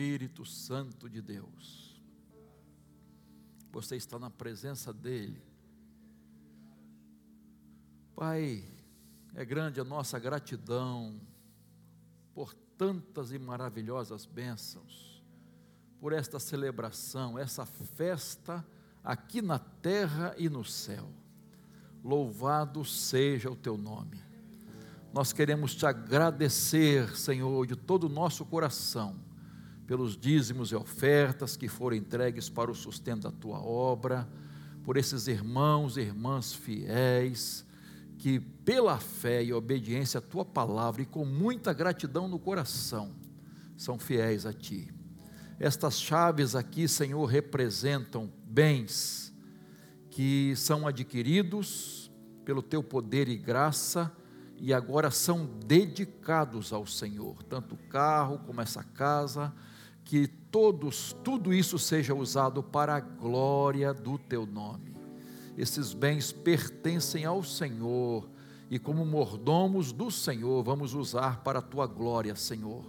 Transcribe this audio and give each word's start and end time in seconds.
Espírito 0.00 0.46
Santo 0.46 1.10
de 1.10 1.20
Deus. 1.20 2.02
Você 3.70 3.96
está 3.96 4.18
na 4.18 4.30
presença 4.30 4.94
dEle. 4.94 5.44
Pai, 8.16 8.64
é 9.34 9.44
grande 9.44 9.78
a 9.78 9.84
nossa 9.84 10.18
gratidão 10.18 11.20
por 12.32 12.54
tantas 12.78 13.30
e 13.30 13.38
maravilhosas 13.38 14.24
bênçãos, 14.24 15.22
por 16.00 16.14
esta 16.14 16.40
celebração, 16.40 17.38
essa 17.38 17.66
festa 17.66 18.66
aqui 19.04 19.42
na 19.42 19.58
terra 19.58 20.34
e 20.38 20.48
no 20.48 20.64
céu. 20.64 21.10
Louvado 22.02 22.86
seja 22.86 23.50
o 23.50 23.56
teu 23.56 23.76
nome. 23.76 24.18
Nós 25.12 25.30
queremos 25.30 25.74
te 25.74 25.84
agradecer, 25.84 27.14
Senhor, 27.18 27.66
de 27.66 27.76
todo 27.76 28.04
o 28.04 28.08
nosso 28.08 28.46
coração, 28.46 29.28
pelos 29.90 30.16
dízimos 30.16 30.70
e 30.70 30.76
ofertas 30.76 31.56
que 31.56 31.66
foram 31.66 31.96
entregues 31.96 32.48
para 32.48 32.70
o 32.70 32.74
sustento 32.76 33.22
da 33.22 33.32
tua 33.32 33.58
obra, 33.58 34.28
por 34.84 34.96
esses 34.96 35.26
irmãos 35.26 35.96
e 35.96 36.02
irmãs 36.02 36.52
fiéis, 36.54 37.66
que 38.16 38.38
pela 38.38 39.00
fé 39.00 39.42
e 39.42 39.52
obediência 39.52 40.18
à 40.18 40.20
tua 40.20 40.44
palavra 40.44 41.02
e 41.02 41.06
com 41.06 41.24
muita 41.24 41.72
gratidão 41.72 42.28
no 42.28 42.38
coração, 42.38 43.10
são 43.76 43.98
fiéis 43.98 44.46
a 44.46 44.52
ti. 44.52 44.94
Estas 45.58 46.00
chaves 46.00 46.54
aqui, 46.54 46.86
Senhor, 46.86 47.24
representam 47.24 48.32
bens 48.44 49.34
que 50.08 50.54
são 50.54 50.86
adquiridos 50.86 52.12
pelo 52.44 52.62
teu 52.62 52.80
poder 52.80 53.28
e 53.28 53.36
graça 53.36 54.12
e 54.56 54.72
agora 54.72 55.10
são 55.10 55.46
dedicados 55.66 56.72
ao 56.72 56.86
Senhor, 56.86 57.42
tanto 57.42 57.74
o 57.74 57.88
carro 57.88 58.38
como 58.46 58.60
essa 58.60 58.84
casa, 58.84 59.52
que 60.10 60.26
todos, 60.26 61.16
tudo 61.22 61.54
isso 61.54 61.78
seja 61.78 62.12
usado 62.12 62.64
para 62.64 62.96
a 62.96 63.00
glória 63.00 63.94
do 63.94 64.18
teu 64.18 64.44
nome. 64.44 64.96
Esses 65.56 65.94
bens 65.94 66.32
pertencem 66.32 67.24
ao 67.24 67.44
Senhor 67.44 68.28
e 68.68 68.76
como 68.76 69.06
mordomos 69.06 69.92
do 69.92 70.10
Senhor, 70.10 70.64
vamos 70.64 70.94
usar 70.94 71.44
para 71.44 71.60
a 71.60 71.62
tua 71.62 71.86
glória, 71.86 72.34
Senhor. 72.34 72.84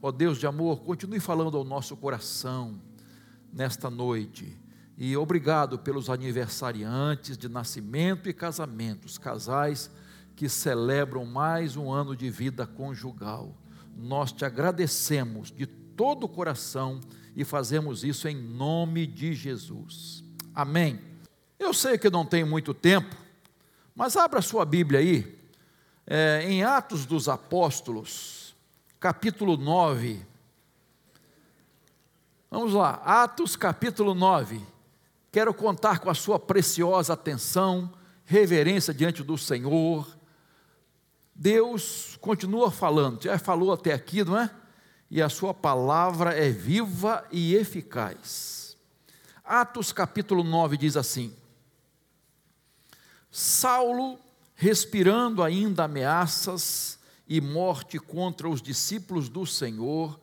Ó 0.00 0.10
Deus 0.10 0.38
de 0.38 0.46
amor, 0.46 0.80
continue 0.80 1.20
falando 1.20 1.58
ao 1.58 1.62
nosso 1.62 1.94
coração 1.94 2.80
nesta 3.52 3.90
noite. 3.90 4.58
E 4.96 5.14
obrigado 5.14 5.78
pelos 5.78 6.08
aniversariantes 6.08 7.36
de 7.36 7.50
nascimento 7.50 8.30
e 8.30 8.32
casamentos, 8.32 9.18
casais 9.18 9.90
que 10.34 10.48
celebram 10.48 11.26
mais 11.26 11.76
um 11.76 11.92
ano 11.92 12.16
de 12.16 12.30
vida 12.30 12.66
conjugal. 12.66 13.54
Nós 13.94 14.32
te 14.32 14.46
agradecemos 14.46 15.52
de 15.52 15.66
todo 15.96 16.24
o 16.24 16.28
coração 16.28 17.00
e 17.34 17.44
fazemos 17.44 18.04
isso 18.04 18.28
em 18.28 18.36
nome 18.36 19.06
de 19.06 19.34
Jesus. 19.34 20.22
Amém. 20.54 21.00
Eu 21.58 21.72
sei 21.72 21.96
que 21.96 22.10
não 22.10 22.24
tem 22.24 22.44
muito 22.44 22.74
tempo, 22.74 23.16
mas 23.94 24.16
abra 24.16 24.42
sua 24.42 24.64
Bíblia 24.64 25.00
aí, 25.00 25.38
é, 26.06 26.44
em 26.46 26.62
Atos 26.62 27.06
dos 27.06 27.28
Apóstolos, 27.28 28.54
capítulo 29.00 29.56
9. 29.56 30.24
Vamos 32.50 32.74
lá, 32.74 33.00
Atos 33.04 33.56
capítulo 33.56 34.14
9. 34.14 34.60
Quero 35.32 35.52
contar 35.52 35.98
com 35.98 36.10
a 36.10 36.14
sua 36.14 36.38
preciosa 36.38 37.14
atenção, 37.14 37.92
reverência 38.24 38.92
diante 38.92 39.22
do 39.22 39.36
Senhor 39.36 40.16
Deus 41.38 42.16
continua 42.22 42.70
falando, 42.70 43.22
já 43.22 43.38
falou 43.38 43.70
até 43.70 43.92
aqui, 43.92 44.24
não 44.24 44.38
é? 44.38 44.50
E 45.10 45.22
a 45.22 45.28
sua 45.28 45.54
palavra 45.54 46.32
é 46.32 46.50
viva 46.50 47.24
e 47.30 47.54
eficaz. 47.54 48.76
Atos 49.44 49.92
capítulo 49.92 50.42
9 50.42 50.76
diz 50.76 50.96
assim: 50.96 51.32
Saulo, 53.30 54.18
respirando 54.54 55.42
ainda 55.42 55.84
ameaças 55.84 56.98
e 57.28 57.40
morte 57.40 57.98
contra 57.98 58.48
os 58.48 58.60
discípulos 58.60 59.28
do 59.28 59.46
Senhor, 59.46 60.18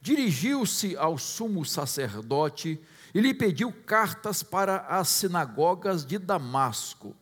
dirigiu-se 0.00 0.96
ao 0.96 1.16
sumo 1.16 1.64
sacerdote 1.64 2.78
e 3.14 3.20
lhe 3.20 3.32
pediu 3.32 3.72
cartas 3.72 4.42
para 4.42 4.80
as 4.88 5.08
sinagogas 5.08 6.04
de 6.04 6.18
Damasco, 6.18 7.16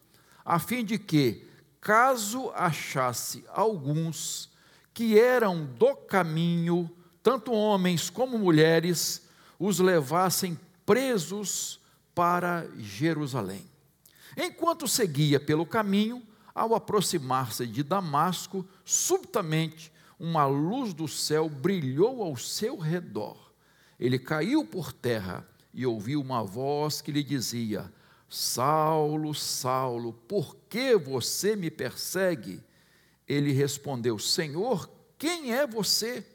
a 0.44 0.58
fim 0.58 0.84
de 0.84 0.98
que, 0.98 1.46
caso 1.80 2.50
achasse 2.50 3.44
alguns 3.48 4.50
que 4.92 5.18
eram 5.18 5.64
do 5.64 5.94
caminho, 5.94 6.90
tanto 7.24 7.52
homens 7.52 8.10
como 8.10 8.38
mulheres, 8.38 9.22
os 9.58 9.78
levassem 9.78 10.60
presos 10.84 11.80
para 12.14 12.68
Jerusalém. 12.76 13.64
Enquanto 14.36 14.86
seguia 14.86 15.40
pelo 15.40 15.64
caminho, 15.64 16.22
ao 16.54 16.74
aproximar-se 16.74 17.66
de 17.66 17.82
Damasco, 17.82 18.62
subitamente 18.84 19.90
uma 20.20 20.44
luz 20.44 20.92
do 20.92 21.08
céu 21.08 21.48
brilhou 21.48 22.22
ao 22.22 22.36
seu 22.36 22.76
redor. 22.76 23.54
Ele 23.98 24.18
caiu 24.18 24.62
por 24.62 24.92
terra 24.92 25.48
e 25.72 25.86
ouviu 25.86 26.20
uma 26.20 26.44
voz 26.44 27.00
que 27.00 27.10
lhe 27.10 27.22
dizia: 27.22 27.90
Saulo, 28.28 29.34
Saulo, 29.34 30.12
por 30.28 30.54
que 30.68 30.94
você 30.94 31.56
me 31.56 31.70
persegue? 31.70 32.62
Ele 33.26 33.50
respondeu: 33.50 34.18
Senhor, 34.18 34.90
quem 35.16 35.54
é 35.54 35.66
você? 35.66 36.33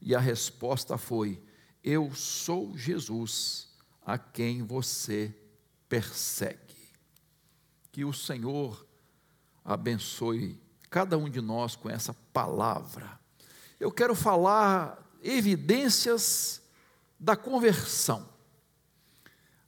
E 0.00 0.14
a 0.14 0.20
resposta 0.20 0.96
foi: 0.96 1.42
Eu 1.82 2.14
sou 2.14 2.76
Jesus, 2.76 3.68
a 4.04 4.18
quem 4.18 4.62
você 4.62 5.34
persegue. 5.88 6.60
Que 7.90 8.04
o 8.04 8.12
Senhor 8.12 8.86
abençoe 9.64 10.60
cada 10.90 11.18
um 11.18 11.28
de 11.28 11.40
nós 11.40 11.74
com 11.74 11.90
essa 11.90 12.14
palavra. 12.32 13.18
Eu 13.78 13.90
quero 13.90 14.14
falar 14.14 15.02
evidências 15.22 16.62
da 17.18 17.36
conversão. 17.36 18.28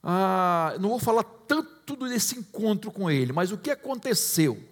Ah, 0.03 0.77
não 0.81 0.91
vou 0.91 0.99
falar 0.99 1.25
tanto 1.25 1.97
desse 1.97 2.39
encontro 2.39 2.91
com 2.91 3.11
ele, 3.11 3.33
mas 3.33 3.51
o 3.51 3.59
que 3.59 3.71
aconteceu 3.71 4.63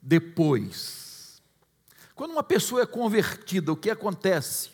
depois? 0.00 1.40
Quando 2.14 2.32
uma 2.32 2.42
pessoa 2.42 2.82
é 2.82 2.86
convertida, 2.86 3.72
o 3.72 3.76
que 3.76 3.90
acontece? 3.90 4.70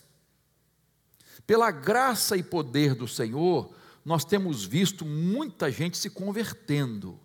Pela 1.48 1.70
graça 1.70 2.36
e 2.36 2.42
poder 2.42 2.94
do 2.94 3.08
Senhor, 3.08 3.72
nós 4.04 4.22
temos 4.22 4.66
visto 4.66 5.06
muita 5.06 5.70
gente 5.72 5.96
se 5.96 6.10
convertendo. 6.10 7.18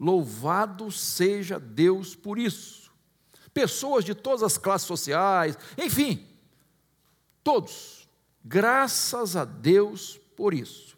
Louvado 0.00 0.90
seja 0.90 1.60
Deus 1.60 2.14
por 2.14 2.38
isso. 2.38 2.90
Pessoas 3.52 4.02
de 4.02 4.14
todas 4.14 4.42
as 4.42 4.56
classes 4.56 4.86
sociais, 4.86 5.58
enfim, 5.76 6.26
todos. 7.44 8.08
Graças 8.42 9.36
a 9.36 9.44
Deus 9.44 10.18
por 10.34 10.54
isso. 10.54 10.96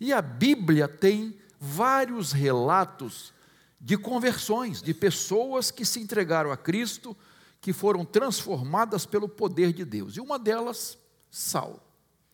E 0.00 0.12
a 0.12 0.20
Bíblia 0.20 0.88
tem 0.88 1.38
vários 1.60 2.32
relatos 2.32 3.32
de 3.80 3.96
conversões, 3.96 4.82
de 4.82 4.92
pessoas 4.92 5.70
que 5.70 5.84
se 5.84 6.00
entregaram 6.00 6.50
a 6.50 6.56
Cristo, 6.56 7.16
que 7.60 7.72
foram 7.72 8.04
transformadas 8.04 9.06
pelo 9.06 9.28
poder 9.28 9.72
de 9.72 9.84
Deus. 9.84 10.16
E 10.16 10.20
uma 10.20 10.40
delas, 10.40 10.98
Saulo. 11.30 11.88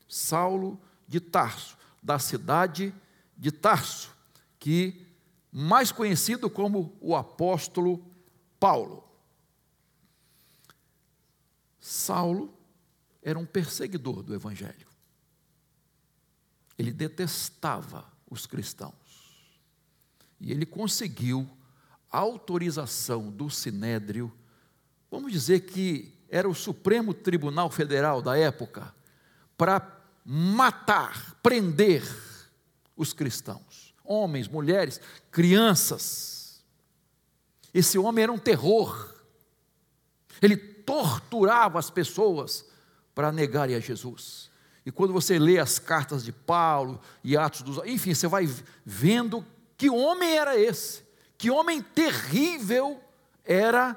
Saulo 0.09 0.81
de 1.07 1.21
Tarso, 1.21 1.77
da 2.03 2.19
cidade 2.19 2.95
de 3.37 3.51
Tarso, 3.51 4.11
que 4.59 5.07
mais 5.51 5.91
conhecido 5.91 6.51
como 6.51 6.97
o 7.01 7.17
apóstolo 7.17 8.05
Paulo. 8.61 9.05
Saulo 11.81 12.53
era 13.23 13.39
um 13.39 13.47
perseguidor 13.47 14.23
do 14.23 14.35
evangelho. 14.35 14.87
Ele 16.79 16.93
detestava 16.93 18.05
os 18.29 18.47
cristãos. 18.47 18.95
E 20.41 20.53
ele 20.53 20.67
conseguiu 20.67 21.49
autorização 22.11 23.31
do 23.31 23.49
Sinédrio, 23.49 24.33
vamos 25.11 25.33
dizer 25.33 25.61
que 25.61 26.13
era 26.29 26.49
o 26.49 26.55
Supremo 26.55 27.15
Tribunal 27.15 27.71
Federal 27.71 28.21
da 28.21 28.37
época, 28.37 28.95
para 29.57 29.81
matar, 30.29 31.37
prender 31.41 32.03
os 32.97 33.13
cristãos, 33.13 33.95
homens, 34.05 34.49
mulheres, 34.49 35.01
crianças. 35.31 36.65
Esse 37.73 37.97
homem 37.97 38.25
era 38.25 38.33
um 38.33 38.39
terror. 38.39 39.15
Ele 40.43 40.57
torturava 40.57 41.79
as 41.79 41.91
pessoas 41.91 42.65
para 43.15 43.31
negarem 43.31 43.77
a 43.77 43.81
Jesus. 43.81 44.51
E 44.85 44.91
quando 44.91 45.13
você 45.13 45.39
lê 45.39 45.59
as 45.59 45.79
cartas 45.79 46.25
de 46.25 46.33
Paulo 46.33 47.01
e 47.23 47.37
Atos 47.37 47.63
dos. 47.63 47.79
Enfim, 47.87 48.13
você 48.13 48.27
vai 48.27 48.49
vendo 48.85 49.45
que 49.77 49.91
homem 49.91 50.37
era 50.37 50.59
esse, 50.59 51.03
que 51.39 51.51
homem 51.51 51.83
terrível 51.83 53.01
era 53.45 53.97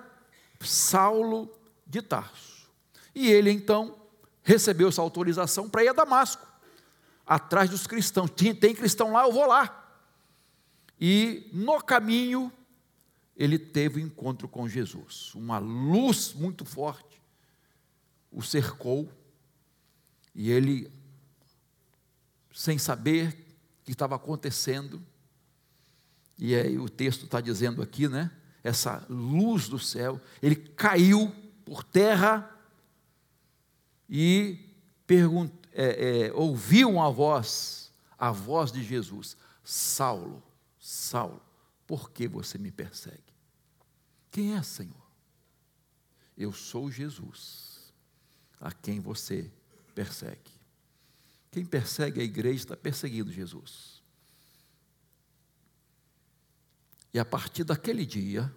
Saulo 0.60 1.52
de 1.88 2.02
Tarso. 2.02 2.70
E 3.16 3.32
ele 3.32 3.52
então 3.52 3.96
recebeu 4.44 4.90
essa 4.90 5.02
autorização 5.02 5.70
para 5.70 5.84
ir 5.84 5.90
a 5.90 5.94
Damasco, 5.94 6.48
atrás 7.26 7.70
dos 7.70 7.86
cristãos. 7.86 8.30
Tem, 8.32 8.54
tem 8.56 8.76
cristão 8.76 9.12
lá, 9.12 9.24
eu 9.24 9.32
vou 9.32 9.46
lá. 9.46 9.76
E 11.00 11.50
no 11.54 11.82
caminho, 11.82 12.52
ele 13.36 13.58
teve 13.58 14.02
um 14.02 14.06
encontro 14.06 14.48
com 14.48 14.68
Jesus. 14.68 15.34
Uma 15.36 15.60
luz 15.60 16.34
muito 16.34 16.66
forte 16.66 17.10
o 18.32 18.42
cercou, 18.42 19.12
e 20.36 20.52
ele, 20.52 20.92
sem 22.54 22.78
saber 22.78 23.30
o 23.82 23.86
que 23.86 23.92
estava 23.92 24.16
acontecendo, 24.16 25.02
e 26.38 26.56
aí 26.56 26.78
o 26.78 26.88
texto 26.88 27.26
está 27.26 27.42
dizendo 27.42 27.82
aqui, 27.82 28.08
né? 28.08 28.32
Essa 28.64 29.06
luz 29.10 29.68
do 29.68 29.80
céu, 29.80 30.22
ele 30.42 30.56
caiu 30.56 31.34
por 31.66 31.84
terra 31.84 32.50
e 34.10 34.58
é, 35.72 36.28
é, 36.28 36.34
ouviu 36.34 36.90
uma 36.90 37.12
voz, 37.12 37.94
a 38.18 38.32
voz 38.32 38.72
de 38.72 38.84
Jesus: 38.84 39.38
Saulo, 39.64 40.42
Saulo, 40.80 41.42
por 41.86 42.10
que 42.12 42.28
você 42.28 42.58
me 42.58 42.72
persegue? 42.72 43.34
Quem 44.32 44.56
é, 44.56 44.64
Senhor? 44.64 45.10
Eu 46.36 46.54
sou 46.54 46.90
Jesus, 46.90 47.94
a 48.60 48.72
quem 48.72 49.00
você 49.00 49.52
persegue. 49.94 50.52
Quem 51.52 51.66
persegue 51.66 52.22
a 52.22 52.24
igreja 52.24 52.64
está 52.64 52.78
perseguindo 52.78 53.32
Jesus. 53.32 54.02
E 57.14 57.20
a 57.20 57.26
partir 57.26 57.64
daquele 57.64 58.06
dia, 58.06 58.54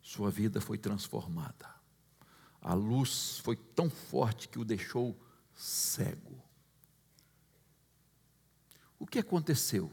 sua 0.00 0.30
vida 0.30 0.60
foi 0.60 0.78
transformada. 0.78 1.73
A 2.64 2.72
luz 2.72 3.40
foi 3.44 3.56
tão 3.56 3.90
forte 3.90 4.48
que 4.48 4.58
o 4.58 4.64
deixou 4.64 5.14
cego. 5.54 6.42
O 8.98 9.06
que 9.06 9.18
aconteceu 9.18 9.92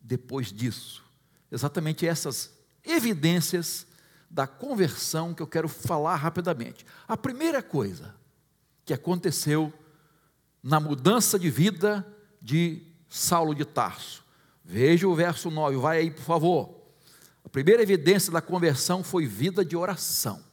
depois 0.00 0.52
disso? 0.52 1.04
Exatamente 1.50 2.06
essas 2.06 2.56
evidências 2.84 3.88
da 4.30 4.46
conversão 4.46 5.34
que 5.34 5.42
eu 5.42 5.48
quero 5.48 5.68
falar 5.68 6.14
rapidamente. 6.14 6.86
A 7.08 7.16
primeira 7.16 7.60
coisa 7.60 8.14
que 8.84 8.94
aconteceu 8.94 9.72
na 10.62 10.78
mudança 10.78 11.36
de 11.36 11.50
vida 11.50 12.06
de 12.40 12.86
Saulo 13.08 13.52
de 13.52 13.64
Tarso. 13.64 14.24
Veja 14.64 15.08
o 15.08 15.14
verso 15.14 15.50
9, 15.50 15.76
vai 15.76 15.98
aí, 15.98 16.10
por 16.12 16.22
favor. 16.22 16.82
A 17.44 17.48
primeira 17.48 17.82
evidência 17.82 18.32
da 18.32 18.40
conversão 18.40 19.02
foi 19.02 19.26
vida 19.26 19.64
de 19.64 19.76
oração. 19.76 20.51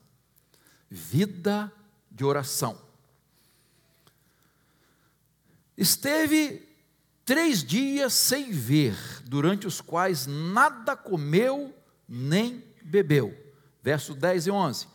Vida 0.90 1.72
de 2.10 2.26
oração. 2.26 2.78
Esteve 5.78 6.68
três 7.24 7.64
dias 7.64 8.14
sem 8.14 8.52
ver, 8.52 8.98
durante 9.26 9.68
os 9.68 9.80
quais 9.80 10.26
nada 10.28 10.96
comeu 10.96 11.74
nem 12.08 12.64
bebeu. 12.82 13.38
Verso 13.82 14.14
10 14.14 14.48
e 14.48 14.52
11. 14.52 14.88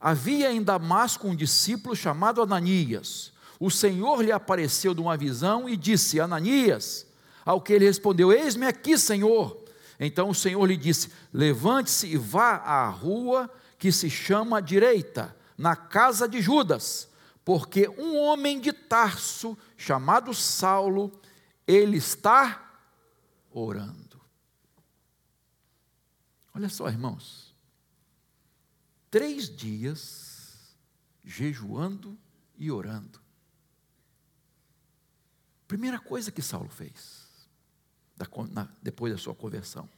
Havia 0.00 0.52
em 0.52 0.62
Damasco 0.62 1.26
um 1.26 1.34
discípulo 1.34 1.96
chamado 1.96 2.40
Ananias. 2.40 3.32
O 3.58 3.70
Senhor 3.70 4.22
lhe 4.22 4.32
apareceu 4.32 4.94
de 4.94 5.00
uma 5.00 5.16
visão 5.16 5.68
e 5.68 5.76
disse: 5.76 6.20
Ananias. 6.20 7.06
Ao 7.44 7.60
que 7.60 7.72
ele 7.72 7.86
respondeu: 7.86 8.32
Eis-me 8.32 8.66
aqui, 8.66 8.96
Senhor. 8.96 9.62
Então 9.98 10.30
o 10.30 10.34
Senhor 10.34 10.64
lhe 10.64 10.76
disse: 10.76 11.10
Levante-se 11.32 12.06
e 12.06 12.16
vá 12.16 12.56
à 12.56 12.88
rua 12.88 13.50
que 13.80 13.90
se 13.90 14.10
chama 14.10 14.60
Direita, 14.60 15.34
na 15.56 15.74
casa 15.74 16.28
de 16.28 16.42
Judas, 16.42 17.08
porque 17.42 17.88
um 17.88 18.14
homem 18.18 18.60
de 18.60 18.74
Tarso, 18.74 19.56
chamado 19.74 20.34
Saulo, 20.34 21.10
ele 21.66 21.96
está 21.96 22.78
orando. 23.50 24.20
Olha 26.54 26.68
só, 26.68 26.88
irmãos. 26.88 27.56
Três 29.10 29.48
dias 29.48 30.76
jejuando 31.24 32.18
e 32.58 32.70
orando. 32.70 33.18
Primeira 35.66 35.98
coisa 35.98 36.30
que 36.30 36.42
Saulo 36.42 36.68
fez, 36.68 37.26
depois 38.82 39.10
da 39.10 39.18
sua 39.18 39.34
conversão, 39.34 39.88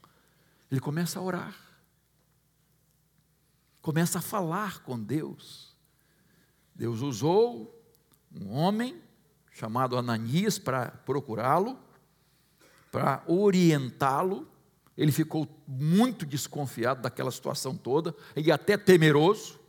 ele 0.71 0.79
começa 0.79 1.19
a 1.19 1.21
orar, 1.21 1.72
começa 3.83 4.17
a 4.17 4.21
falar 4.21 4.81
com 4.81 4.99
Deus. 4.99 5.75
Deus 6.73 7.01
usou 7.01 7.79
um 8.35 8.51
homem 8.51 8.99
chamado 9.51 9.95
Ananias 9.95 10.57
para 10.57 10.87
procurá-lo, 10.87 11.77
para 12.91 13.23
orientá-lo 13.27 14.51
ele 14.97 15.11
ficou 15.11 15.47
muito 15.67 16.25
desconfiado 16.25 17.01
daquela 17.01 17.31
situação 17.31 17.75
toda 17.75 18.15
e 18.35 18.51
até 18.51 18.77
temeroso. 18.77 19.59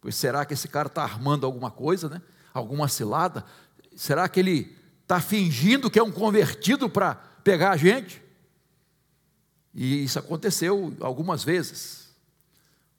Pois 0.00 0.14
será 0.14 0.44
que 0.44 0.54
esse 0.54 0.68
cara 0.68 0.86
está 0.86 1.02
armando 1.02 1.44
alguma 1.44 1.70
coisa, 1.70 2.08
né? 2.08 2.22
Alguma 2.54 2.86
cilada? 2.86 3.44
Será 3.96 4.28
que 4.28 4.38
ele 4.38 4.76
está 5.02 5.20
fingindo 5.20 5.90
que 5.90 5.98
é 5.98 6.02
um 6.02 6.12
convertido 6.12 6.88
para 6.88 7.16
pegar 7.42 7.72
a 7.72 7.76
gente? 7.76 8.22
E 9.74 10.04
isso 10.04 10.18
aconteceu 10.18 10.96
algumas 11.00 11.42
vezes. 11.42 12.07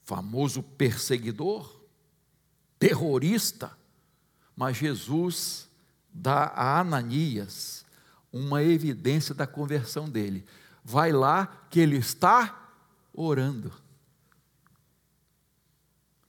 Famoso 0.09 0.63
perseguidor, 0.63 1.79
terrorista, 2.79 3.77
mas 4.55 4.75
Jesus 4.75 5.69
dá 6.11 6.45
a 6.45 6.79
Ananias 6.79 7.85
uma 8.33 8.63
evidência 8.63 9.35
da 9.35 9.45
conversão 9.45 10.09
dele 10.09 10.45
vai 10.89 11.11
lá 11.11 11.45
que 11.69 11.79
ele 11.79 11.97
está 11.97 12.73
orando. 13.13 13.71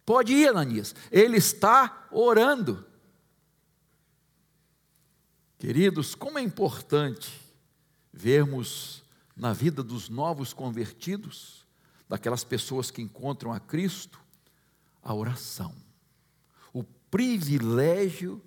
Pode 0.04 0.34
ir, 0.34 0.48
Ananias, 0.48 0.94
ele 1.10 1.38
está 1.38 2.06
orando. 2.10 2.84
Queridos, 5.58 6.14
como 6.14 6.38
é 6.38 6.42
importante 6.42 7.40
vermos 8.12 9.02
na 9.34 9.54
vida 9.54 9.82
dos 9.82 10.10
novos 10.10 10.52
convertidos, 10.52 11.59
daquelas 12.10 12.44
pessoas 12.44 12.90
que 12.90 13.00
encontram 13.00 13.54
a 13.54 13.58
Cristo, 13.58 14.20
a 15.02 15.14
oração, 15.14 15.74
o 16.74 16.84
privilégio 16.84 18.42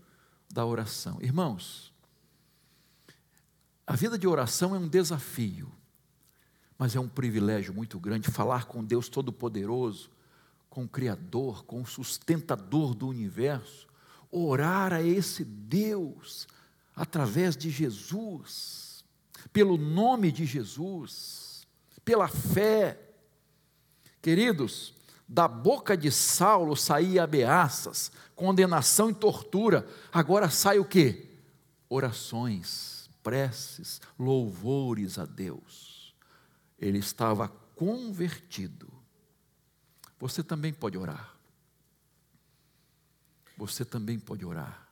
da 0.51 0.63
oração. 0.63 1.17
Irmãos, 1.19 1.91
a 3.87 3.95
vida 3.95 4.19
de 4.19 4.27
oração 4.27 4.75
é 4.75 4.77
um 4.77 4.87
desafio 4.87 5.71
mas 6.77 6.95
é 6.95 6.99
um 6.99 7.07
privilégio 7.07 7.73
muito 7.73 7.99
grande 7.99 8.29
falar 8.29 8.65
com 8.65 8.83
Deus 8.83 9.07
Todo-Poderoso, 9.07 10.09
com 10.69 10.83
o 10.83 10.89
Criador, 10.89 11.63
com 11.63 11.81
o 11.81 11.85
sustentador 11.85 12.93
do 12.93 13.07
universo, 13.07 13.87
orar 14.31 14.91
a 14.91 15.01
esse 15.01 15.45
Deus 15.45 16.47
através 16.95 17.55
de 17.55 17.69
Jesus, 17.69 19.05
pelo 19.51 19.77
nome 19.77 20.31
de 20.31 20.45
Jesus, 20.45 21.67
pela 22.03 22.27
fé. 22.27 22.99
Queridos, 24.23 24.95
da 25.27 25.47
boca 25.47 25.95
de 25.95 26.11
Saulo 26.11 26.75
saía 26.75 27.25
ameaças, 27.25 28.11
condenação 28.35 29.11
e 29.11 29.13
tortura, 29.13 29.87
agora 30.11 30.49
sai 30.49 30.79
o 30.79 30.85
que? 30.85 31.29
Orações, 31.87 33.07
preces, 33.21 34.01
louvores 34.17 35.19
a 35.19 35.25
Deus 35.25 35.93
ele 36.85 36.97
estava 36.97 37.47
convertido. 37.47 38.91
Você 40.19 40.43
também 40.43 40.73
pode 40.73 40.97
orar. 40.97 41.33
Você 43.57 43.85
também 43.85 44.19
pode 44.19 44.45
orar. 44.45 44.87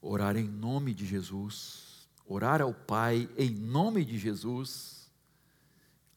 Orar 0.00 0.36
em 0.36 0.46
nome 0.46 0.94
de 0.94 1.04
Jesus, 1.04 2.08
orar 2.24 2.62
ao 2.62 2.72
Pai 2.72 3.28
em 3.36 3.50
nome 3.50 4.04
de 4.04 4.16
Jesus, 4.16 4.99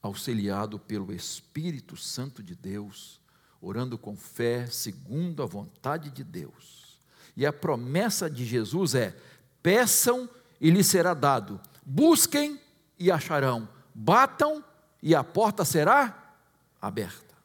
auxiliado 0.03 0.77
pelo 0.77 1.11
Espírito 1.11 1.97
Santo 1.97 2.43
de 2.43 2.53
Deus, 2.53 3.19
orando 3.59 3.97
com 3.97 4.15
fé, 4.15 4.67
segundo 4.67 5.41
a 5.41 5.47
vontade 5.47 6.11
de 6.11 6.23
Deus. 6.23 6.99
E 7.35 7.43
a 7.43 7.51
promessa 7.51 8.29
de 8.29 8.45
Jesus 8.45 8.93
é: 8.93 9.17
peçam 9.63 10.29
e 10.61 10.69
lhes 10.69 10.85
será 10.85 11.15
dado, 11.15 11.59
busquem 11.83 12.59
e 12.99 13.09
acharão 13.09 13.67
batam 13.93 14.63
e 15.01 15.13
a 15.13 15.23
porta 15.23 15.63
será 15.63 16.35
aberta. 16.81 17.35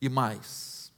E 0.00 0.08
mais, 0.08 0.92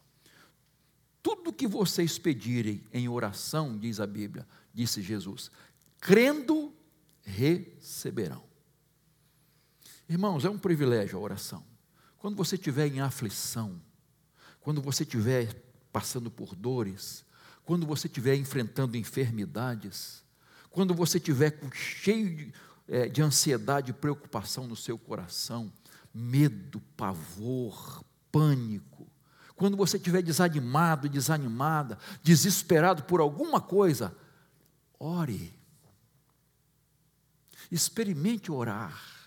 tudo 1.22 1.52
que 1.52 1.66
vocês 1.66 2.18
pedirem 2.18 2.84
em 2.92 3.08
oração, 3.08 3.76
diz 3.76 3.98
a 3.98 4.06
Bíblia, 4.06 4.46
disse 4.72 5.02
Jesus, 5.02 5.50
crendo, 6.00 6.72
receberão. 7.22 8.44
Irmãos, 10.08 10.44
é 10.44 10.50
um 10.50 10.58
privilégio 10.58 11.18
a 11.18 11.22
oração. 11.22 11.64
Quando 12.18 12.36
você 12.36 12.54
estiver 12.54 12.86
em 12.86 13.00
aflição, 13.00 13.80
quando 14.60 14.80
você 14.80 15.02
estiver 15.02 15.54
passando 15.92 16.30
por 16.30 16.54
dores, 16.54 17.24
quando 17.64 17.86
você 17.86 18.06
estiver 18.06 18.36
enfrentando 18.36 18.96
enfermidades, 18.96 20.22
quando 20.70 20.94
você 20.94 21.18
estiver 21.18 21.58
cheio 21.72 22.36
de, 22.36 22.54
é, 22.88 23.08
de 23.08 23.22
ansiedade 23.22 23.90
e 23.90 23.94
preocupação 23.94 24.66
no 24.66 24.76
seu 24.76 24.98
coração, 24.98 25.72
medo, 26.14 26.80
pavor, 26.96 28.04
pânico, 28.30 29.06
quando 29.54 29.76
você 29.76 29.96
estiver 29.96 30.22
desanimado, 30.22 31.08
desanimada, 31.08 31.98
desesperado 32.22 33.04
por 33.04 33.20
alguma 33.20 33.60
coisa, 33.60 34.16
ore. 34.98 35.56
Experimente 37.70 38.50
orar. 38.50 39.21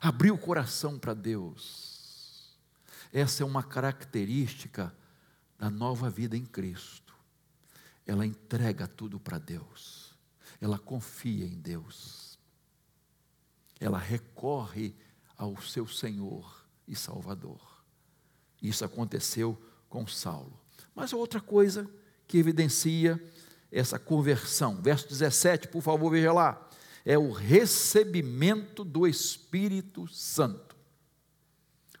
Abrir 0.00 0.30
o 0.30 0.38
coração 0.38 0.98
para 0.98 1.14
Deus. 1.14 2.56
Essa 3.12 3.42
é 3.42 3.46
uma 3.46 3.62
característica 3.62 4.94
da 5.58 5.70
nova 5.70 6.10
vida 6.10 6.36
em 6.36 6.44
Cristo. 6.44 7.14
Ela 8.06 8.26
entrega 8.26 8.86
tudo 8.86 9.18
para 9.20 9.38
Deus. 9.38 10.14
Ela 10.60 10.78
confia 10.78 11.46
em 11.46 11.58
Deus. 11.58 12.38
Ela 13.80 13.98
recorre 13.98 14.94
ao 15.36 15.60
seu 15.60 15.86
Senhor 15.86 16.64
e 16.86 16.94
Salvador. 16.94 17.60
Isso 18.60 18.84
aconteceu 18.84 19.60
com 19.88 20.06
Saulo. 20.06 20.58
Mas 20.94 21.12
outra 21.12 21.40
coisa 21.40 21.88
que 22.26 22.38
evidencia 22.38 23.22
essa 23.70 23.98
conversão, 23.98 24.80
verso 24.80 25.08
17, 25.08 25.68
por 25.68 25.82
favor, 25.82 26.10
veja 26.10 26.32
lá, 26.32 26.63
é 27.04 27.18
o 27.18 27.30
recebimento 27.30 28.82
do 28.82 29.06
Espírito 29.06 30.08
Santo. 30.08 30.74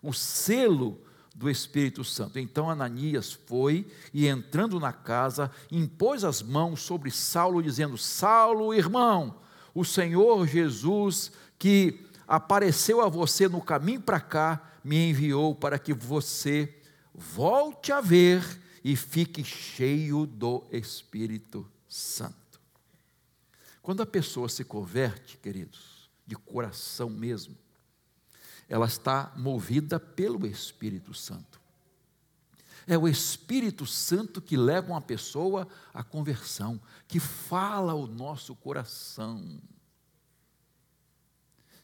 O 0.02 0.12
selo 0.12 1.00
do 1.34 1.50
Espírito 1.50 2.04
Santo. 2.04 2.38
Então 2.38 2.70
Ananias 2.70 3.32
foi 3.32 3.86
e, 4.12 4.26
entrando 4.26 4.78
na 4.78 4.92
casa, 4.92 5.50
impôs 5.70 6.24
as 6.24 6.42
mãos 6.42 6.80
sobre 6.80 7.10
Saulo, 7.10 7.62
dizendo: 7.62 7.98
Saulo, 7.98 8.72
irmão, 8.72 9.40
o 9.74 9.84
Senhor 9.84 10.46
Jesus, 10.46 11.32
que 11.58 12.06
apareceu 12.26 13.00
a 13.00 13.08
você 13.08 13.48
no 13.48 13.60
caminho 13.60 14.00
para 14.00 14.20
cá, 14.20 14.72
me 14.82 15.10
enviou 15.10 15.54
para 15.54 15.78
que 15.78 15.92
você 15.92 16.72
volte 17.12 17.90
a 17.92 18.00
ver 18.00 18.42
e 18.82 18.94
fique 18.96 19.42
cheio 19.42 20.26
do 20.26 20.62
Espírito 20.70 21.66
Santo. 21.88 22.43
Quando 23.84 24.02
a 24.02 24.06
pessoa 24.06 24.48
se 24.48 24.64
converte, 24.64 25.36
queridos, 25.36 26.08
de 26.26 26.34
coração 26.36 27.10
mesmo, 27.10 27.54
ela 28.66 28.86
está 28.86 29.30
movida 29.36 30.00
pelo 30.00 30.46
Espírito 30.46 31.12
Santo. 31.12 31.60
É 32.86 32.96
o 32.96 33.06
Espírito 33.06 33.84
Santo 33.84 34.40
que 34.40 34.56
leva 34.56 34.92
uma 34.92 35.02
pessoa 35.02 35.68
à 35.92 36.02
conversão, 36.02 36.80
que 37.06 37.20
fala 37.20 37.92
o 37.92 38.06
nosso 38.06 38.56
coração. 38.56 39.60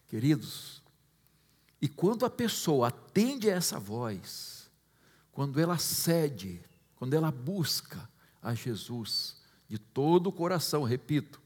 Queridos, 0.09 0.83
e 1.83 1.87
quando 1.87 2.25
a 2.25 2.30
pessoa 2.30 2.88
atende 2.88 3.50
a 3.50 3.57
essa 3.57 3.78
voz, 3.78 4.71
quando 5.30 5.61
ela 5.61 5.76
cede, 5.76 6.64
quando 6.97 7.12
ela 7.12 7.30
busca 7.30 8.09
a 8.40 8.54
Jesus 8.54 9.37
de 9.69 9.76
todo 9.78 10.28
o 10.28 10.33
coração, 10.33 10.83
repito, 10.83 11.42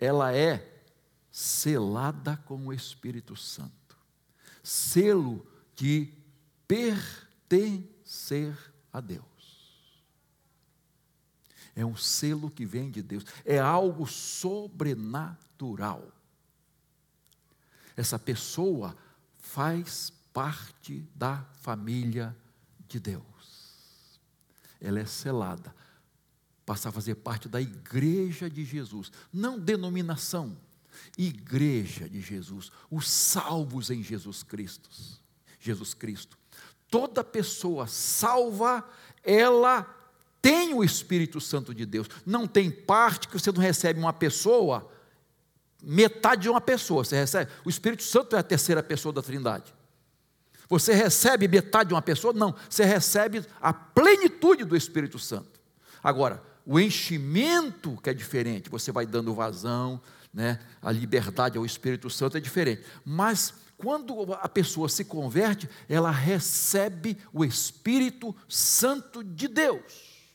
ela 0.00 0.34
é 0.34 0.66
selada 1.30 2.36
com 2.38 2.66
o 2.66 2.72
Espírito 2.72 3.36
Santo. 3.36 3.96
Selo 4.62 5.46
de 5.76 6.12
pertencer 6.66 8.56
a 8.92 9.00
Deus. 9.00 9.24
É 11.76 11.84
um 11.84 11.96
selo 11.96 12.50
que 12.50 12.66
vem 12.66 12.90
de 12.90 13.02
Deus, 13.02 13.24
é 13.44 13.58
algo 13.58 14.06
sobrenatural. 14.06 16.10
Essa 17.96 18.18
pessoa 18.18 18.96
faz 19.38 20.10
parte 20.32 21.06
da 21.14 21.44
família 21.60 22.36
de 22.88 22.98
Deus. 22.98 24.18
Ela 24.80 25.00
é 25.00 25.06
selada, 25.06 25.74
passa 26.70 26.88
a 26.88 26.92
fazer 26.92 27.16
parte 27.16 27.48
da 27.48 27.60
igreja 27.60 28.48
de 28.48 28.64
Jesus, 28.64 29.10
não 29.32 29.58
denominação, 29.58 30.56
igreja 31.18 32.08
de 32.08 32.20
Jesus, 32.20 32.70
os 32.88 33.10
salvos 33.10 33.90
em 33.90 34.04
Jesus 34.04 34.44
Cristo. 34.44 34.88
Jesus 35.58 35.94
Cristo. 35.94 36.38
Toda 36.88 37.24
pessoa 37.24 37.88
salva, 37.88 38.88
ela 39.24 39.82
tem 40.40 40.72
o 40.72 40.84
Espírito 40.84 41.40
Santo 41.40 41.74
de 41.74 41.84
Deus. 41.84 42.06
Não 42.24 42.46
tem 42.46 42.70
parte 42.70 43.26
que 43.26 43.36
você 43.36 43.50
não 43.50 43.60
recebe 43.60 43.98
uma 43.98 44.12
pessoa 44.12 44.88
metade 45.82 46.42
de 46.42 46.48
uma 46.48 46.60
pessoa. 46.60 47.04
Você 47.04 47.16
recebe. 47.16 47.50
O 47.64 47.68
Espírito 47.68 48.04
Santo 48.04 48.36
é 48.36 48.38
a 48.38 48.44
terceira 48.44 48.80
pessoa 48.80 49.12
da 49.12 49.22
Trindade. 49.22 49.74
Você 50.68 50.92
recebe 50.92 51.48
metade 51.48 51.88
de 51.88 51.94
uma 51.94 52.02
pessoa? 52.02 52.32
Não. 52.32 52.54
Você 52.68 52.84
recebe 52.84 53.44
a 53.60 53.72
plenitude 53.72 54.64
do 54.64 54.76
Espírito 54.76 55.18
Santo. 55.18 55.58
Agora, 56.00 56.48
o 56.70 56.78
enchimento 56.78 57.96
que 58.00 58.08
é 58.08 58.14
diferente, 58.14 58.70
você 58.70 58.92
vai 58.92 59.04
dando 59.04 59.34
vazão, 59.34 60.00
né? 60.32 60.60
a 60.80 60.92
liberdade 60.92 61.58
ao 61.58 61.66
Espírito 61.66 62.08
Santo 62.08 62.36
é 62.36 62.40
diferente. 62.40 62.84
Mas 63.04 63.52
quando 63.76 64.32
a 64.34 64.48
pessoa 64.48 64.88
se 64.88 65.04
converte, 65.04 65.68
ela 65.88 66.12
recebe 66.12 67.18
o 67.32 67.44
Espírito 67.44 68.32
Santo 68.48 69.24
de 69.24 69.48
Deus. 69.48 70.30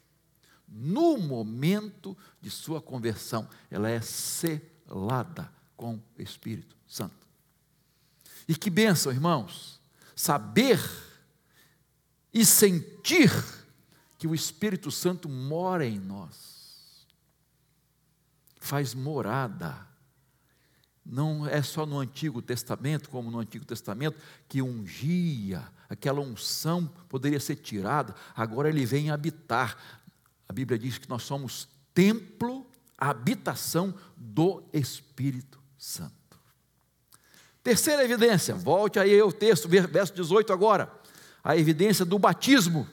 No 0.67 1.17
momento 1.17 2.17
de 2.41 2.49
sua 2.49 2.81
conversão, 2.81 3.47
ela 3.71 3.89
é 3.89 4.01
selada 4.01 5.49
com 5.77 5.93
o 5.93 6.21
Espírito 6.21 6.75
Santo. 6.85 7.25
E 8.45 8.57
que 8.57 8.69
bênção, 8.69 9.09
irmãos, 9.09 9.79
saber 10.13 10.81
e 12.33 12.45
sentir 12.45 13.31
que 14.25 14.27
o 14.27 14.33
Espírito 14.33 14.89
Santo 14.89 15.29
mora 15.29 15.85
em 15.85 15.99
nós, 15.99 17.05
faz 18.59 18.95
morada. 18.95 19.87
Não 21.05 21.45
é 21.45 21.61
só 21.61 21.85
no 21.85 21.99
Antigo 21.99 22.41
Testamento, 22.41 23.07
como 23.11 23.29
no 23.29 23.37
Antigo 23.37 23.63
Testamento, 23.63 24.19
que 24.49 24.63
ungia, 24.63 25.63
aquela 25.87 26.21
unção 26.21 26.87
poderia 27.07 27.39
ser 27.39 27.57
tirada, 27.57 28.15
agora 28.35 28.67
ele 28.67 28.83
vem 28.83 29.11
habitar. 29.11 29.77
A 30.49 30.51
Bíblia 30.51 30.79
diz 30.79 30.97
que 30.97 31.07
nós 31.07 31.21
somos 31.21 31.67
templo 31.93 32.65
habitação 32.97 33.93
do 34.17 34.63
Espírito 34.73 35.61
Santo. 35.77 36.15
Terceira 37.61 38.03
evidência, 38.03 38.55
volte 38.55 38.97
aí 38.97 39.19
ao 39.19 39.31
texto, 39.31 39.69
verso 39.69 40.15
18 40.15 40.51
agora, 40.51 40.91
a 41.43 41.55
evidência 41.55 42.03
do 42.03 42.17
batismo. 42.17 42.89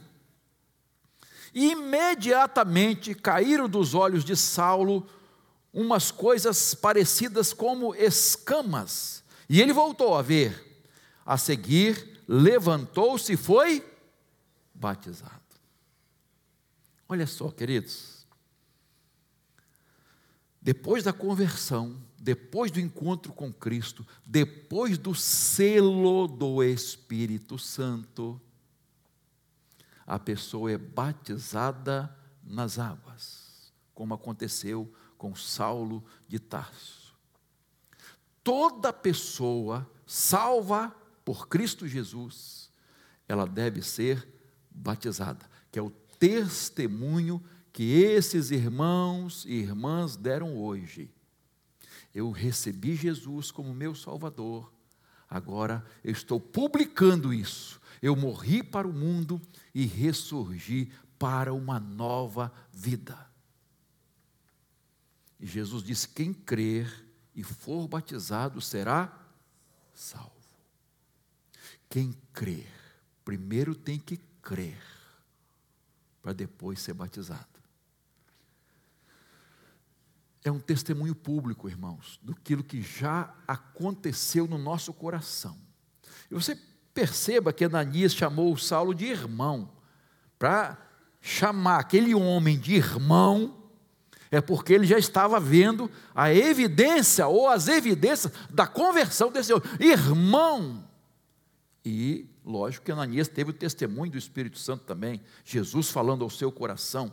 Imediatamente 1.54 3.14
caíram 3.14 3.68
dos 3.68 3.94
olhos 3.94 4.24
de 4.24 4.34
Saulo 4.36 5.06
umas 5.72 6.10
coisas 6.10 6.74
parecidas 6.74 7.52
como 7.52 7.94
escamas, 7.94 9.24
e 9.48 9.60
ele 9.60 9.72
voltou 9.72 10.14
a 10.14 10.22
ver. 10.22 10.70
A 11.24 11.38
seguir, 11.38 12.20
levantou-se 12.26 13.32
e 13.32 13.36
foi 13.36 13.84
batizado. 14.74 15.40
Olha 17.08 17.26
só, 17.26 17.50
queridos, 17.50 18.26
depois 20.60 21.04
da 21.04 21.12
conversão, 21.12 21.96
depois 22.18 22.70
do 22.70 22.80
encontro 22.80 23.32
com 23.32 23.52
Cristo, 23.52 24.06
depois 24.24 24.96
do 24.96 25.14
selo 25.14 26.26
do 26.26 26.62
Espírito 26.62 27.58
Santo, 27.58 28.40
a 30.06 30.18
pessoa 30.18 30.70
é 30.70 30.78
batizada 30.78 32.14
nas 32.42 32.78
águas, 32.78 33.72
como 33.94 34.14
aconteceu 34.14 34.92
com 35.16 35.34
Saulo 35.34 36.04
de 36.26 36.38
Tarso. 36.38 37.14
Toda 38.42 38.92
pessoa 38.92 39.88
salva 40.04 40.94
por 41.24 41.48
Cristo 41.48 41.86
Jesus, 41.86 42.70
ela 43.28 43.46
deve 43.46 43.82
ser 43.82 44.26
batizada, 44.70 45.48
que 45.70 45.78
é 45.78 45.82
o 45.82 45.90
testemunho 46.18 47.42
que 47.72 47.84
esses 48.02 48.50
irmãos 48.50 49.44
e 49.46 49.54
irmãs 49.54 50.16
deram 50.16 50.56
hoje. 50.56 51.10
Eu 52.14 52.30
recebi 52.30 52.94
Jesus 52.94 53.50
como 53.50 53.74
meu 53.74 53.94
Salvador, 53.94 54.72
agora 55.28 55.84
eu 56.04 56.12
estou 56.12 56.38
publicando 56.38 57.32
isso. 57.32 57.80
Eu 58.02 58.16
morri 58.16 58.62
para 58.62 58.86
o 58.86 58.92
mundo 58.92 59.40
e 59.72 59.86
ressurgi 59.86 60.92
para 61.18 61.54
uma 61.54 61.78
nova 61.78 62.52
vida. 62.72 63.30
E 65.38 65.46
Jesus 65.46 65.84
disse: 65.84 66.08
quem 66.08 66.34
crer 66.34 67.06
e 67.34 67.44
for 67.44 67.86
batizado 67.86 68.60
será 68.60 69.16
salvo. 69.94 70.32
Quem 71.88 72.12
crer, 72.32 72.72
primeiro 73.24 73.74
tem 73.74 73.98
que 73.98 74.18
crer, 74.42 74.82
para 76.20 76.32
depois 76.32 76.80
ser 76.80 76.94
batizado. 76.94 77.52
é 80.44 80.50
um 80.50 80.58
testemunho 80.58 81.14
público, 81.14 81.68
irmãos, 81.68 82.18
do 82.22 82.34
que 82.34 82.82
já 82.82 83.32
aconteceu 83.46 84.48
no 84.48 84.58
nosso 84.58 84.92
coração. 84.92 85.56
E 86.30 86.34
você 86.34 86.58
perceba 86.94 87.52
que 87.52 87.64
Ananias 87.64 88.14
chamou 88.14 88.56
Saulo 88.56 88.94
de 88.94 89.06
irmão, 89.06 89.70
para 90.38 90.78
chamar 91.20 91.78
aquele 91.78 92.14
homem 92.14 92.58
de 92.58 92.74
irmão, 92.74 93.56
é 94.30 94.40
porque 94.40 94.72
ele 94.72 94.86
já 94.86 94.98
estava 94.98 95.38
vendo 95.38 95.90
a 96.14 96.32
evidência 96.32 97.26
ou 97.26 97.48
as 97.48 97.68
evidências 97.68 98.32
da 98.50 98.66
conversão 98.66 99.30
desse 99.30 99.52
homem. 99.52 99.68
Irmão! 99.78 100.88
E, 101.84 102.26
lógico 102.44 102.86
que 102.86 102.92
Ananias 102.92 103.28
teve 103.28 103.50
o 103.50 103.54
testemunho 103.54 104.12
do 104.12 104.18
Espírito 104.18 104.58
Santo 104.58 104.84
também, 104.84 105.20
Jesus 105.44 105.90
falando 105.90 106.24
ao 106.24 106.30
seu 106.30 106.50
coração. 106.50 107.12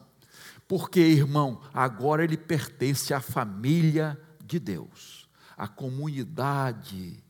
Porque, 0.68 1.00
irmão, 1.00 1.62
agora 1.74 2.24
ele 2.24 2.38
pertence 2.38 3.14
à 3.14 3.20
família 3.20 4.20
de 4.44 4.60
Deus, 4.60 5.28
à 5.58 5.68
comunidade 5.68 7.22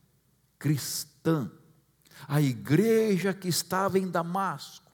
cristã, 0.58 1.50
à 2.28 2.40
igreja 2.40 3.34
que 3.34 3.48
estava 3.48 3.98
em 3.98 4.08
Damasco. 4.08 4.90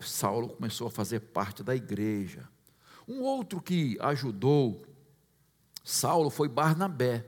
Saulo 0.00 0.50
começou 0.50 0.86
a 0.86 0.90
fazer 0.90 1.20
parte 1.20 1.62
da 1.62 1.74
igreja. 1.74 2.48
Um 3.08 3.20
outro 3.20 3.60
que 3.60 3.96
ajudou 4.00 4.84
Saulo 5.86 6.30
foi 6.30 6.48
Barnabé. 6.48 7.24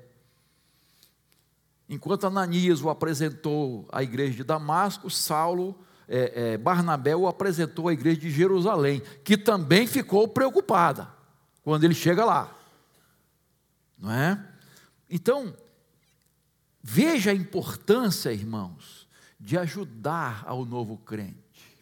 Enquanto 1.89 2.27
Ananias 2.27 2.83
o 2.83 2.91
apresentou 2.91 3.89
à 3.93 4.03
igreja 4.03 4.39
de 4.39 4.45
Damasco, 4.45 5.09
Saulo 5.09 5.79
é, 6.09 6.55
é, 6.55 6.59
Barnabé 6.59 7.15
o 7.15 7.29
apresentou 7.29 7.87
à 7.87 7.93
igreja 7.93 8.21
de 8.21 8.31
Jerusalém, 8.31 9.01
que 9.23 9.37
também 9.39 9.87
ficou 9.87 10.27
preocupada 10.27 11.09
quando 11.63 11.85
ele 11.85 11.95
chega 11.95 12.25
lá. 12.25 12.53
Não 13.97 14.11
é? 14.11 14.45
Então, 15.09 15.55
veja 16.88 17.30
a 17.30 17.35
importância, 17.35 18.33
irmãos, 18.33 19.09
de 19.38 19.57
ajudar 19.59 20.45
ao 20.47 20.64
novo 20.64 20.97
crente, 20.99 21.76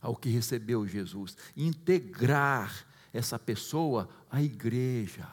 ao 0.00 0.16
que 0.16 0.28
recebeu 0.28 0.86
Jesus, 0.86 1.36
integrar 1.56 2.86
essa 3.12 3.38
pessoa 3.38 4.08
à 4.30 4.42
igreja, 4.42 5.28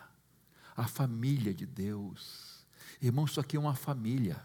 à 0.75 0.88
família 0.88 1.53
de 1.53 1.65
Deus. 1.65 2.65
Irmãos, 3.01 3.31
isso 3.31 3.39
aqui 3.39 3.57
é 3.57 3.59
uma 3.59 3.75
família 3.75 4.41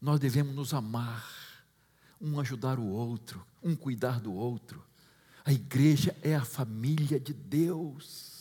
nós 0.00 0.20
devemos 0.20 0.54
nos 0.54 0.74
amar, 0.74 1.26
um 2.20 2.38
ajudar 2.38 2.78
o 2.78 2.86
outro, 2.86 3.44
um 3.62 3.74
cuidar 3.74 4.20
do 4.20 4.32
outro. 4.32 4.84
A 5.44 5.52
igreja 5.52 6.16
é 6.22 6.34
a 6.34 6.44
família 6.44 7.18
de 7.18 7.32
Deus. 7.32 8.35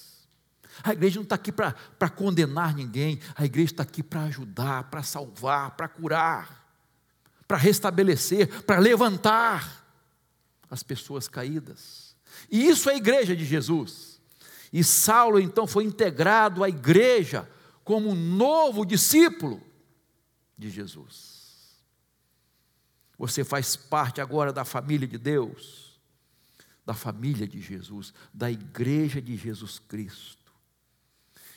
A 0.84 0.94
igreja 0.94 1.16
não 1.16 1.24
está 1.24 1.36
aqui 1.36 1.52
para 1.52 2.10
condenar 2.10 2.76
ninguém, 2.76 3.20
a 3.36 3.46
igreja 3.46 3.74
está 3.74 3.84
aqui 3.84 4.04
para 4.04 4.24
ajudar, 4.24 4.86
para 4.86 5.04
salvar, 5.04 5.72
para 5.72 5.88
curar, 5.88 6.66
para 7.48 7.58
restabelecer, 7.58 8.64
para 8.64 8.80
levantar 8.80 9.86
as 10.70 10.84
pessoas 10.84 11.28
caídas. 11.28 12.16
E 12.52 12.68
isso 12.68 12.90
é 12.90 12.94
a 12.94 12.98
igreja 12.98 13.36
de 13.36 13.46
Jesus. 13.46 14.20
E 14.72 14.84
Saulo 14.84 15.40
então 15.40 15.66
foi 15.66 15.86
integrado 15.86 16.64
à 16.64 16.70
igreja 16.70 17.50
como 17.84 18.10
um 18.10 18.16
novo 18.16 18.86
discípulo 18.86 19.62
de 20.58 20.70
Jesus. 20.70 21.36
Você 23.18 23.44
faz 23.44 23.76
parte 23.76 24.20
agora 24.20 24.52
da 24.52 24.66
família 24.66 25.08
de 25.08 25.18
Deus, 25.18 26.00
da 26.86 26.94
família 26.94 27.48
de 27.48 27.62
Jesus, 27.62 28.14
da 28.34 28.52
igreja 28.52 29.22
de 29.22 29.38
Jesus 29.38 29.80
Cristo. 29.80 30.45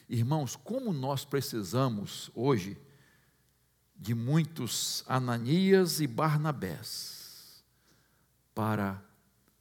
Irmãos, 0.08 0.56
como 0.56 0.92
nós 0.92 1.24
precisamos 1.24 2.30
hoje 2.34 2.80
de 3.94 4.14
muitos 4.14 5.04
Ananias 5.06 6.00
e 6.00 6.06
Barnabés 6.06 7.62
para 8.54 9.02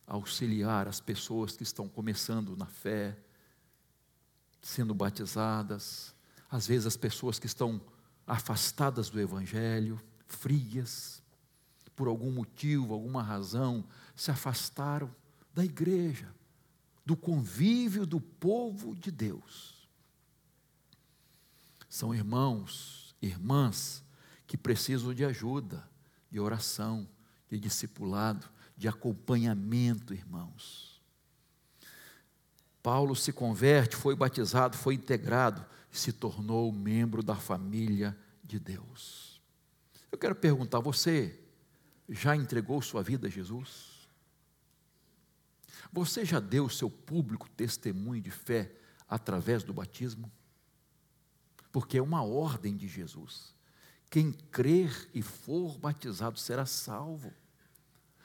auxiliar 0.06 0.88
as 0.88 1.02
pessoas 1.02 1.58
que 1.58 1.64
estão 1.64 1.90
começando 1.90 2.56
na 2.56 2.66
fé, 2.66 3.18
sendo 4.62 4.94
batizadas, 4.94 6.16
às 6.50 6.66
vezes 6.66 6.88
as 6.88 6.96
pessoas 6.96 7.40
que 7.40 7.46
estão 7.46 7.82
afastadas 8.26 9.10
do 9.10 9.20
Evangelho, 9.20 10.00
frias, 10.28 11.22
por 11.94 12.08
algum 12.08 12.32
motivo, 12.32 12.94
alguma 12.94 13.22
razão, 13.22 13.84
se 14.16 14.32
afastaram 14.32 15.14
da 15.54 15.66
igreja, 15.66 16.34
do 17.06 17.18
convívio 17.18 18.06
do 18.06 18.22
povo 18.22 18.96
de 18.96 19.12
Deus. 19.12 19.77
São 21.98 22.14
irmãos, 22.14 23.16
irmãs 23.20 24.04
que 24.46 24.56
precisam 24.56 25.16
de 25.16 25.26
ajuda, 25.26 25.84
de 26.30 26.40
oração, 26.40 27.10
de 27.50 27.60
discipulado, 27.60 28.48
de 28.78 28.88
acompanhamento, 28.88 30.14
irmãos. 30.14 31.02
Paulo 32.84 33.16
se 33.16 33.34
converte, 33.34 33.96
foi 33.96 34.16
batizado, 34.16 34.78
foi 34.78 34.94
integrado 34.94 35.66
se 35.90 36.14
tornou 36.14 36.72
membro 36.72 37.24
da 37.24 37.36
família 37.36 38.16
de 38.44 38.60
Deus. 38.60 39.42
Eu 40.12 40.20
quero 40.20 40.36
perguntar 40.36 40.80
você, 40.80 41.40
já 42.08 42.36
entregou 42.36 42.80
sua 42.80 43.02
vida 43.02 43.26
a 43.26 43.32
Jesus? 43.32 44.08
Você 45.92 46.24
já 46.24 46.40
deu 46.40 46.70
seu 46.70 46.92
público 46.92 47.50
testemunho 47.50 48.22
de 48.22 48.30
fé 48.30 48.72
através 49.10 49.64
do 49.64 49.74
batismo? 49.74 50.32
Porque 51.72 51.98
é 51.98 52.02
uma 52.02 52.24
ordem 52.24 52.76
de 52.76 52.88
Jesus. 52.88 53.56
Quem 54.10 54.32
crer 54.32 55.10
e 55.14 55.22
for 55.22 55.78
batizado 55.78 56.40
será 56.40 56.66
salvo. 56.66 57.34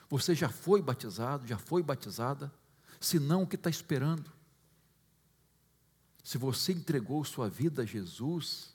Você 0.08 0.34
já 0.34 0.48
foi 0.48 0.80
batizado, 0.80 1.46
já 1.46 1.58
foi 1.58 1.82
batizada? 1.82 2.52
Se 3.00 3.18
não, 3.18 3.42
o 3.42 3.46
que 3.46 3.56
está 3.56 3.70
esperando? 3.70 4.30
Se 6.22 6.38
você 6.38 6.72
entregou 6.72 7.24
sua 7.24 7.48
vida 7.48 7.82
a 7.82 7.86
Jesus, 7.86 8.72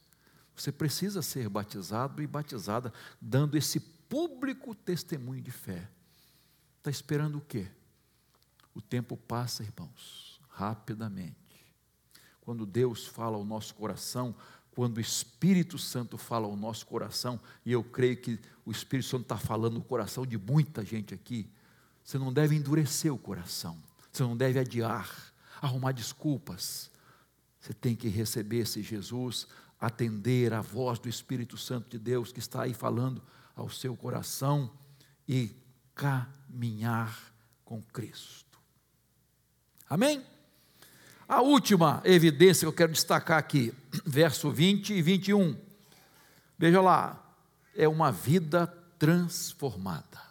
você 0.56 0.72
precisa 0.72 1.22
ser 1.22 1.48
batizado 1.48 2.22
e 2.22 2.28
batizada, 2.28 2.92
dando 3.22 3.56
esse 3.56 3.80
público 3.80 4.76
testemunho 4.76 5.42
de 5.42 5.52
fé. 5.52 5.90
Está 6.78 6.90
esperando 6.90 7.38
o 7.38 7.42
quê? 7.42 7.70
O 8.74 8.82
tempo 8.82 9.16
passa, 9.16 9.64
irmãos, 9.64 10.42
rapidamente. 10.50 11.36
Quando 12.42 12.66
Deus 12.66 13.06
fala 13.06 13.38
ao 13.38 13.46
nosso 13.46 13.76
coração, 13.76 14.36
quando 14.78 14.98
o 14.98 15.02
Espírito 15.02 15.76
Santo 15.80 16.20
fala 16.20 16.46
ao 16.46 16.56
nosso 16.56 16.86
coração, 16.86 17.40
e 17.66 17.72
eu 17.72 17.84
creio 17.84 18.16
que 18.16 18.40
o 18.64 18.70
Espírito 18.70 19.10
Santo 19.10 19.24
está 19.24 19.36
falando 19.36 19.74
no 19.74 19.84
coração 19.84 20.24
de 20.24 20.38
muita 20.38 20.86
gente 20.86 21.16
aqui, 21.16 21.50
você 22.04 22.20
não 22.20 22.32
deve 22.32 22.56
endurecer 22.56 23.12
o 23.12 23.18
coração, 23.18 23.76
você 24.12 24.22
não 24.22 24.38
deve 24.38 24.60
adiar, 24.60 25.34
arrumar 25.60 25.94
desculpas. 25.94 26.92
Você 27.60 27.74
tem 27.74 27.96
que 27.96 28.08
receber 28.08 28.60
esse 28.60 28.84
Jesus, 28.84 29.48
atender 29.82 30.54
a 30.54 30.62
voz 30.62 31.00
do 31.00 31.10
Espírito 31.10 31.58
Santo 31.58 31.90
de 31.90 31.98
Deus 31.98 32.32
que 32.32 32.38
está 32.38 32.62
aí 32.62 32.74
falando 32.76 33.24
ao 33.56 33.72
seu 33.72 33.98
coração 33.98 34.72
e 35.28 35.56
caminhar 35.96 37.34
com 37.66 37.82
Cristo. 37.82 38.60
Amém? 39.90 40.24
A 41.28 41.42
última 41.42 42.02
evidência 42.06 42.62
que 42.62 42.68
eu 42.68 42.74
quero 42.74 42.94
destacar 42.94 43.38
aqui, 43.38 43.74
verso 44.06 44.50
20 44.50 44.94
e 44.94 45.02
21. 45.02 45.58
Veja 46.58 46.80
lá, 46.80 47.22
é 47.76 47.88
uma 47.88 48.12
vida 48.12 48.68
transformada. 48.98 50.22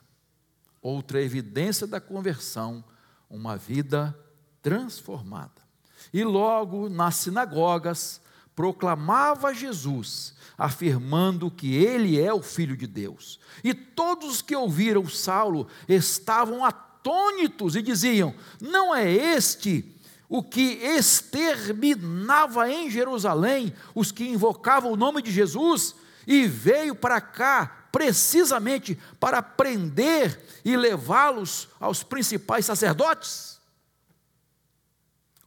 Outra 0.80 1.20
evidência 1.20 1.86
da 1.86 2.00
conversão, 2.00 2.82
uma 3.28 3.56
vida 3.56 4.18
transformada. 4.62 5.66
E 6.12 6.24
logo 6.24 6.88
nas 6.88 7.16
sinagogas 7.16 8.20
proclamava 8.54 9.52
Jesus 9.52 10.34
afirmando 10.56 11.50
que 11.50 11.74
ele 11.74 12.18
é 12.18 12.32
o 12.32 12.40
Filho 12.40 12.76
de 12.76 12.86
Deus. 12.86 13.38
E 13.62 13.74
todos 13.74 14.40
que 14.40 14.56
ouviram 14.56 15.06
Saulo 15.06 15.68
estavam 15.86 16.64
atônitos 16.64 17.76
e 17.76 17.82
diziam: 17.82 18.34
Não 18.60 18.94
é 18.94 19.12
este 19.12 19.95
o 20.28 20.42
que 20.42 20.78
exterminava 20.82 22.70
em 22.70 22.90
Jerusalém 22.90 23.74
os 23.94 24.10
que 24.10 24.28
invocavam 24.28 24.92
o 24.92 24.96
nome 24.96 25.22
de 25.22 25.30
Jesus 25.30 25.94
e 26.26 26.46
veio 26.46 26.94
para 26.94 27.20
cá 27.20 27.88
precisamente 27.92 28.96
para 29.18 29.42
prender 29.42 30.60
e 30.64 30.76
levá-los 30.76 31.68
aos 31.80 32.02
principais 32.02 32.66
sacerdotes? 32.66 33.60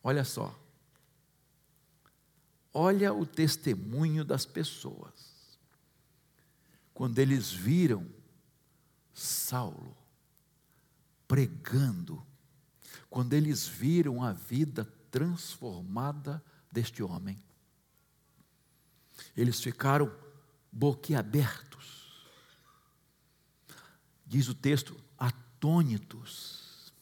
Olha 0.04 0.24
só. 0.24 0.58
Olha 2.74 3.13
o 3.13 3.26
testemunho 3.26 4.24
das 4.24 4.46
pessoas. 4.46 5.60
Quando 6.94 7.20
eles 7.20 7.52
viram 7.52 8.08
Saulo 9.13 9.98
pregando 11.28 12.26
quando 13.10 13.34
eles 13.34 13.67
viram 13.67 14.24
a 14.24 14.32
vida 14.32 14.86
transformada 15.10 16.43
deste 16.72 17.02
homem. 17.02 17.41
Eles 19.36 19.62
ficaram 19.62 20.13
boquiabertos. 20.72 21.69
Diz 24.26 24.48
o 24.48 24.54
texto, 24.54 24.95
atônitos, 25.17 26.93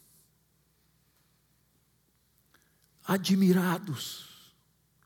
admirados, 3.03 4.53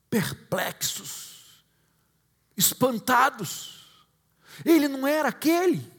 perplexos, 0.09 1.63
espantados. 2.55 4.05
Ele 4.63 4.87
não 4.87 5.07
era 5.07 5.29
aquele 5.29 5.91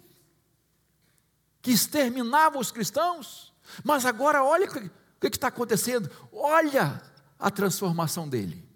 que 1.61 1.71
exterminava 1.71 2.59
os 2.59 2.71
cristãos, 2.71 3.52
mas 3.85 4.05
agora 4.05 4.45
olha 4.45 4.67
o 4.67 4.91
que 5.21 5.27
está 5.27 5.49
acontecendo, 5.49 6.11
olha 6.33 7.03
a 7.39 7.51
transformação 7.51 8.29
dele. 8.29 8.69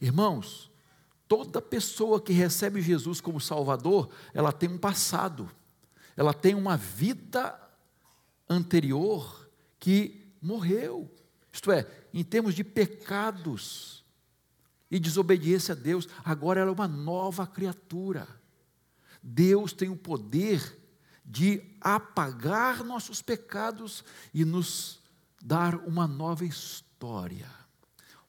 Irmãos, 0.00 0.70
toda 1.26 1.60
pessoa 1.60 2.20
que 2.20 2.32
recebe 2.32 2.80
Jesus 2.80 3.20
como 3.20 3.40
Salvador, 3.40 4.10
ela 4.32 4.52
tem 4.52 4.68
um 4.68 4.78
passado, 4.78 5.50
ela 6.16 6.32
tem 6.32 6.54
uma 6.54 6.76
vida 6.76 7.58
anterior 8.48 9.48
que 9.78 10.32
morreu, 10.40 11.10
isto 11.52 11.70
é, 11.70 11.86
em 12.14 12.24
termos 12.24 12.54
de 12.54 12.64
pecados 12.64 14.04
e 14.90 14.98
desobediência 14.98 15.72
a 15.72 15.76
Deus, 15.76 16.08
agora 16.24 16.60
ela 16.60 16.70
é 16.70 16.74
uma 16.74 16.88
nova 16.88 17.46
criatura. 17.46 18.26
Deus 19.22 19.72
tem 19.72 19.88
o 19.88 19.96
poder 19.96 20.77
de 21.30 21.62
apagar 21.78 22.82
nossos 22.82 23.20
pecados 23.20 24.02
e 24.32 24.46
nos 24.46 24.98
dar 25.42 25.74
uma 25.74 26.06
nova 26.06 26.42
história, 26.42 27.50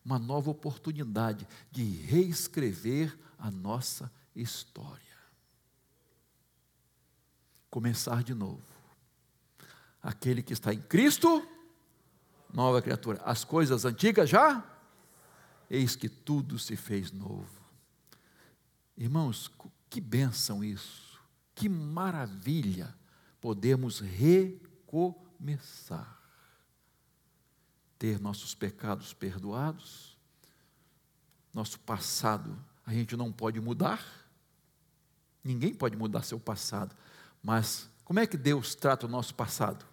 uma 0.04 0.20
nova 0.20 0.52
oportunidade 0.52 1.48
de 1.72 1.84
reescrever 1.84 3.18
a 3.38 3.50
nossa 3.50 4.12
história. 4.36 5.00
Começar 7.70 8.22
de 8.22 8.34
novo. 8.34 8.62
Aquele 10.04 10.44
que 10.44 10.52
está 10.52 10.74
em 10.74 10.82
Cristo, 10.82 11.48
nova 12.54 12.82
criatura. 12.82 13.22
As 13.24 13.46
coisas 13.46 13.86
antigas 13.86 14.30
já, 14.30 14.62
eis 15.70 15.96
que 15.96 16.10
tudo 16.10 16.60
se 16.60 16.76
fez 16.76 17.14
novo. 17.14 17.60
Irmãos, 18.98 19.50
que 19.90 20.02
bênção 20.02 20.62
isso, 20.62 21.09
que 21.60 21.68
maravilha 21.68 22.96
podemos 23.42 24.00
recomeçar. 24.00 26.18
Ter 27.98 28.20
nossos 28.20 28.54
pecados 28.56 29.14
perdoados, 29.14 30.18
nosso 31.54 31.78
passado 31.82 32.58
a 32.86 32.94
gente 32.94 33.18
não 33.18 33.32
pode 33.32 33.60
mudar, 33.60 34.02
ninguém 35.44 35.74
pode 35.74 35.98
mudar 35.98 36.24
seu 36.24 36.40
passado, 36.40 36.96
mas 37.44 37.90
como 38.06 38.20
é 38.20 38.28
que 38.28 38.38
Deus 38.38 38.74
trata 38.74 39.06
o 39.06 39.10
nosso 39.10 39.36
passado? 39.36 39.86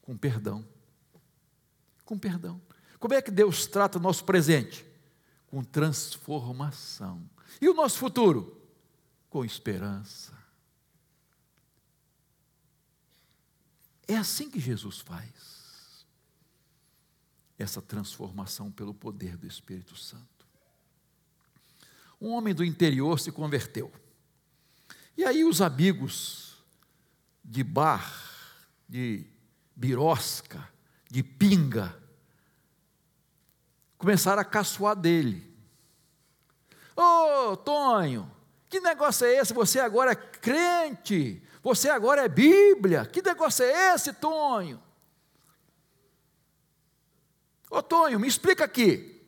Com 0.00 0.16
perdão. 0.16 0.66
Com 2.04 2.18
perdão. 2.18 2.58
Como 2.98 3.12
é 3.12 3.20
que 3.20 3.30
Deus 3.30 3.66
trata 3.66 3.98
o 3.98 4.00
nosso 4.00 4.24
presente? 4.24 4.86
Com 5.46 5.62
transformação. 5.62 7.28
E 7.60 7.68
o 7.68 7.74
nosso 7.74 7.98
futuro? 7.98 8.62
com 9.32 9.46
esperança. 9.46 10.34
É 14.06 14.16
assim 14.16 14.50
que 14.50 14.60
Jesus 14.60 14.98
faz 14.98 15.52
essa 17.58 17.80
transformação 17.80 18.70
pelo 18.70 18.92
poder 18.92 19.36
do 19.36 19.46
Espírito 19.46 19.96
Santo. 19.96 20.46
Um 22.20 22.30
homem 22.30 22.54
do 22.54 22.64
interior 22.64 23.18
se 23.18 23.32
converteu. 23.32 23.92
E 25.16 25.24
aí 25.24 25.44
os 25.44 25.60
amigos 25.60 26.56
de 27.44 27.62
bar, 27.62 28.12
de 28.88 29.26
birosca, 29.74 30.68
de 31.10 31.22
pinga, 31.22 31.96
começaram 33.98 34.40
a 34.40 34.44
caçoar 34.44 34.96
dele. 34.96 35.52
Ô, 36.96 37.52
oh, 37.52 37.56
Tonho, 37.56 38.30
que 38.68 38.80
negócio 38.80 39.26
é 39.26 39.36
esse? 39.36 39.52
Você 39.52 39.78
agora 39.80 40.12
é 40.12 40.16
crente. 40.16 41.42
Você 41.62 41.88
agora 41.88 42.24
é 42.24 42.28
Bíblia. 42.28 43.06
Que 43.06 43.22
negócio 43.22 43.64
é 43.64 43.94
esse, 43.94 44.12
Tonho? 44.12 44.82
Ô 47.70 47.82
Tonho, 47.82 48.18
me 48.18 48.26
explica 48.26 48.64
aqui. 48.64 49.22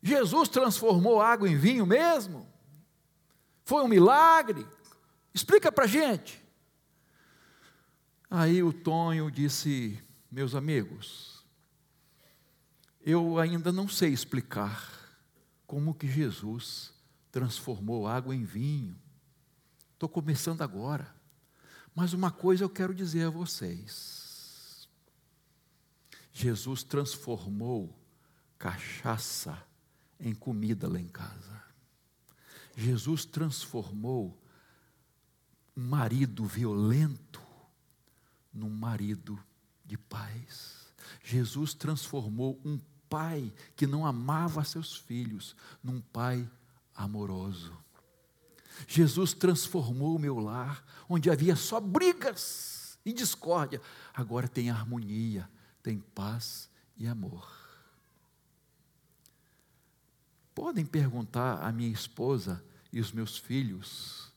Jesus 0.00 0.48
transformou 0.48 1.20
água 1.20 1.48
em 1.48 1.56
vinho 1.56 1.84
mesmo? 1.84 2.48
Foi 3.64 3.82
um 3.82 3.88
milagre? 3.88 4.66
Explica 5.34 5.70
para 5.70 5.86
gente. 5.86 6.42
Aí 8.30 8.62
o 8.62 8.72
Tonho 8.72 9.30
disse: 9.30 10.02
Meus 10.30 10.54
amigos, 10.54 11.44
eu 13.00 13.38
ainda 13.38 13.72
não 13.72 13.88
sei 13.88 14.10
explicar 14.10 14.90
como 15.66 15.94
que 15.94 16.08
Jesus 16.08 16.92
transformou 17.30 18.06
água 18.06 18.34
em 18.34 18.44
vinho. 18.44 18.96
Estou 19.94 20.08
começando 20.08 20.62
agora. 20.62 21.21
Mas 21.94 22.12
uma 22.12 22.30
coisa 22.30 22.64
eu 22.64 22.70
quero 22.70 22.94
dizer 22.94 23.26
a 23.26 23.30
vocês: 23.30 24.88
Jesus 26.32 26.82
transformou 26.82 27.94
cachaça 28.58 29.62
em 30.18 30.34
comida 30.34 30.88
lá 30.88 30.98
em 30.98 31.08
casa. 31.08 31.62
Jesus 32.76 33.24
transformou 33.24 34.40
um 35.76 35.84
marido 35.84 36.44
violento 36.44 37.42
num 38.52 38.70
marido 38.70 39.38
de 39.84 39.98
paz. 39.98 40.92
Jesus 41.22 41.74
transformou 41.74 42.60
um 42.64 42.78
pai 43.08 43.52
que 43.76 43.86
não 43.86 44.06
amava 44.06 44.64
seus 44.64 44.96
filhos 44.96 45.54
num 45.82 46.00
pai 46.00 46.48
amoroso. 46.94 47.76
Jesus 48.86 49.32
transformou 49.32 50.16
o 50.16 50.18
meu 50.18 50.38
lar, 50.38 50.84
onde 51.08 51.30
havia 51.30 51.56
só 51.56 51.80
brigas 51.80 52.98
e 53.04 53.12
discórdia, 53.12 53.80
agora 54.14 54.48
tem 54.48 54.70
harmonia, 54.70 55.48
tem 55.82 55.98
paz 56.14 56.70
e 56.96 57.06
amor. 57.06 57.50
Podem 60.54 60.84
perguntar 60.84 61.62
à 61.62 61.72
minha 61.72 61.92
esposa 61.92 62.62
e 62.92 63.00
os 63.00 63.10
meus 63.10 63.38
filhos, 63.38 64.30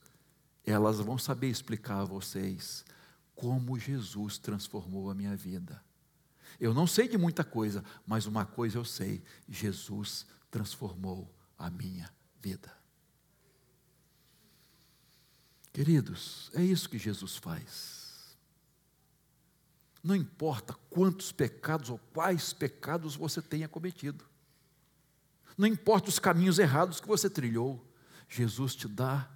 elas 0.64 0.98
vão 0.98 1.18
saber 1.18 1.48
explicar 1.48 2.00
a 2.00 2.04
vocês 2.04 2.84
como 3.34 3.78
Jesus 3.78 4.38
transformou 4.38 5.10
a 5.10 5.14
minha 5.14 5.36
vida. 5.36 5.80
Eu 6.58 6.72
não 6.72 6.86
sei 6.86 7.06
de 7.06 7.18
muita 7.18 7.44
coisa, 7.44 7.84
mas 8.06 8.26
uma 8.26 8.46
coisa 8.46 8.78
eu 8.78 8.84
sei: 8.84 9.22
Jesus 9.46 10.26
transformou 10.50 11.32
a 11.58 11.70
minha 11.70 12.10
vida. 12.40 12.75
Queridos, 15.76 16.50
é 16.54 16.62
isso 16.62 16.88
que 16.88 16.96
Jesus 16.96 17.36
faz. 17.36 18.34
Não 20.02 20.16
importa 20.16 20.72
quantos 20.88 21.32
pecados 21.32 21.90
ou 21.90 21.98
quais 22.14 22.54
pecados 22.54 23.14
você 23.14 23.42
tenha 23.42 23.68
cometido, 23.68 24.24
não 25.54 25.68
importa 25.68 26.08
os 26.08 26.18
caminhos 26.18 26.58
errados 26.58 26.98
que 26.98 27.06
você 27.06 27.28
trilhou, 27.28 27.86
Jesus 28.26 28.74
te 28.74 28.88
dá 28.88 29.30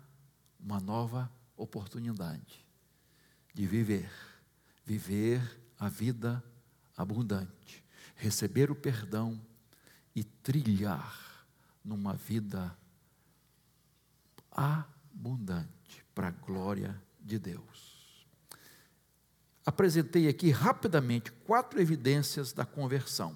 uma 0.58 0.80
nova 0.80 1.30
oportunidade 1.58 2.64
de 3.52 3.66
viver, 3.66 4.10
viver 4.82 5.60
a 5.78 5.90
vida 5.90 6.42
abundante, 6.96 7.84
receber 8.16 8.70
o 8.70 8.74
perdão 8.74 9.38
e 10.16 10.24
trilhar 10.24 11.44
numa 11.84 12.14
vida 12.14 12.74
abundante 14.50 15.79
para 16.20 16.28
a 16.28 16.32
glória 16.32 17.02
de 17.18 17.38
Deus. 17.38 18.26
Apresentei 19.64 20.28
aqui 20.28 20.50
rapidamente 20.50 21.32
quatro 21.32 21.80
evidências 21.80 22.52
da 22.52 22.66
conversão: 22.66 23.34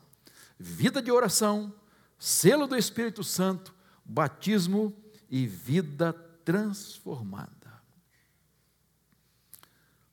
vida 0.58 1.00
de 1.00 1.10
oração, 1.10 1.72
selo 2.18 2.66
do 2.66 2.76
Espírito 2.76 3.24
Santo, 3.24 3.74
batismo 4.04 4.94
e 5.30 5.46
vida 5.46 6.12
transformada. 6.44 7.72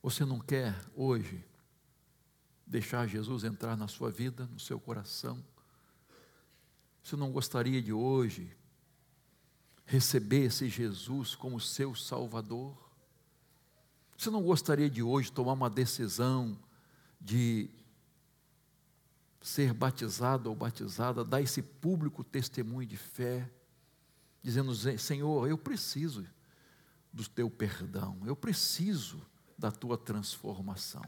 Você 0.01 0.23
não 0.23 0.39
quer 0.39 0.73
hoje 0.95 1.43
deixar 2.65 3.05
Jesus 3.05 3.43
entrar 3.43 3.75
na 3.75 3.89
sua 3.89 4.10
vida, 4.10 4.45
no 4.45 4.62
seu 4.62 4.79
coração? 4.79 5.43
Você 7.03 7.17
não 7.17 7.34
gostaria 7.34 7.81
de 7.81 7.91
hoje 7.91 8.55
receber 9.91 10.45
esse 10.45 10.69
Jesus 10.69 11.36
como 11.36 11.60
seu 11.60 11.93
Salvador? 11.93 12.77
Você 14.17 14.30
não 14.30 14.41
gostaria 14.41 14.89
de 14.89 15.04
hoje 15.04 15.30
tomar 15.30 15.51
uma 15.51 15.69
decisão 15.69 16.58
de 17.19 17.69
ser 19.41 19.73
batizado 19.73 20.49
ou 20.49 20.56
batizada, 20.56 21.25
dar 21.25 21.41
esse 21.41 21.62
público 21.62 22.23
testemunho 22.23 22.88
de 22.88 22.95
fé, 22.95 23.51
dizendo: 24.41 24.73
Senhor, 24.97 25.49
eu 25.49 25.58
preciso 25.58 26.25
do 27.12 27.27
teu 27.27 27.49
perdão, 27.49 28.17
eu 28.25 28.36
preciso 28.36 29.21
da 29.58 29.71
tua 29.73 29.97
transformação. 29.97 31.04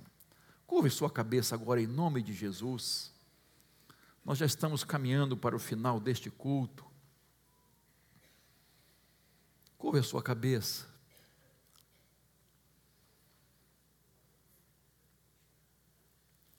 Curve 0.67 0.89
sua 0.89 1.09
cabeça 1.09 1.55
agora 1.55 1.81
em 1.81 1.87
nome 1.87 2.21
de 2.21 2.33
Jesus. 2.33 3.13
Nós 4.25 4.37
já 4.37 4.45
estamos 4.45 4.83
caminhando 4.83 5.37
para 5.37 5.55
o 5.55 5.59
final 5.59 6.01
deste 6.01 6.29
culto. 6.29 6.92
Curve 9.83 9.99
a 9.99 10.03
sua 10.03 10.23
cabeça. 10.23 10.87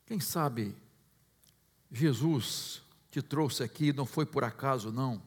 Quem 0.04 0.20
sabe 0.20 0.76
Jesus 1.90 2.82
te 3.10 3.22
trouxe 3.22 3.62
aqui, 3.62 3.94
não 3.94 4.04
foi 4.04 4.26
por 4.26 4.44
acaso, 4.44 4.92
não. 4.92 5.22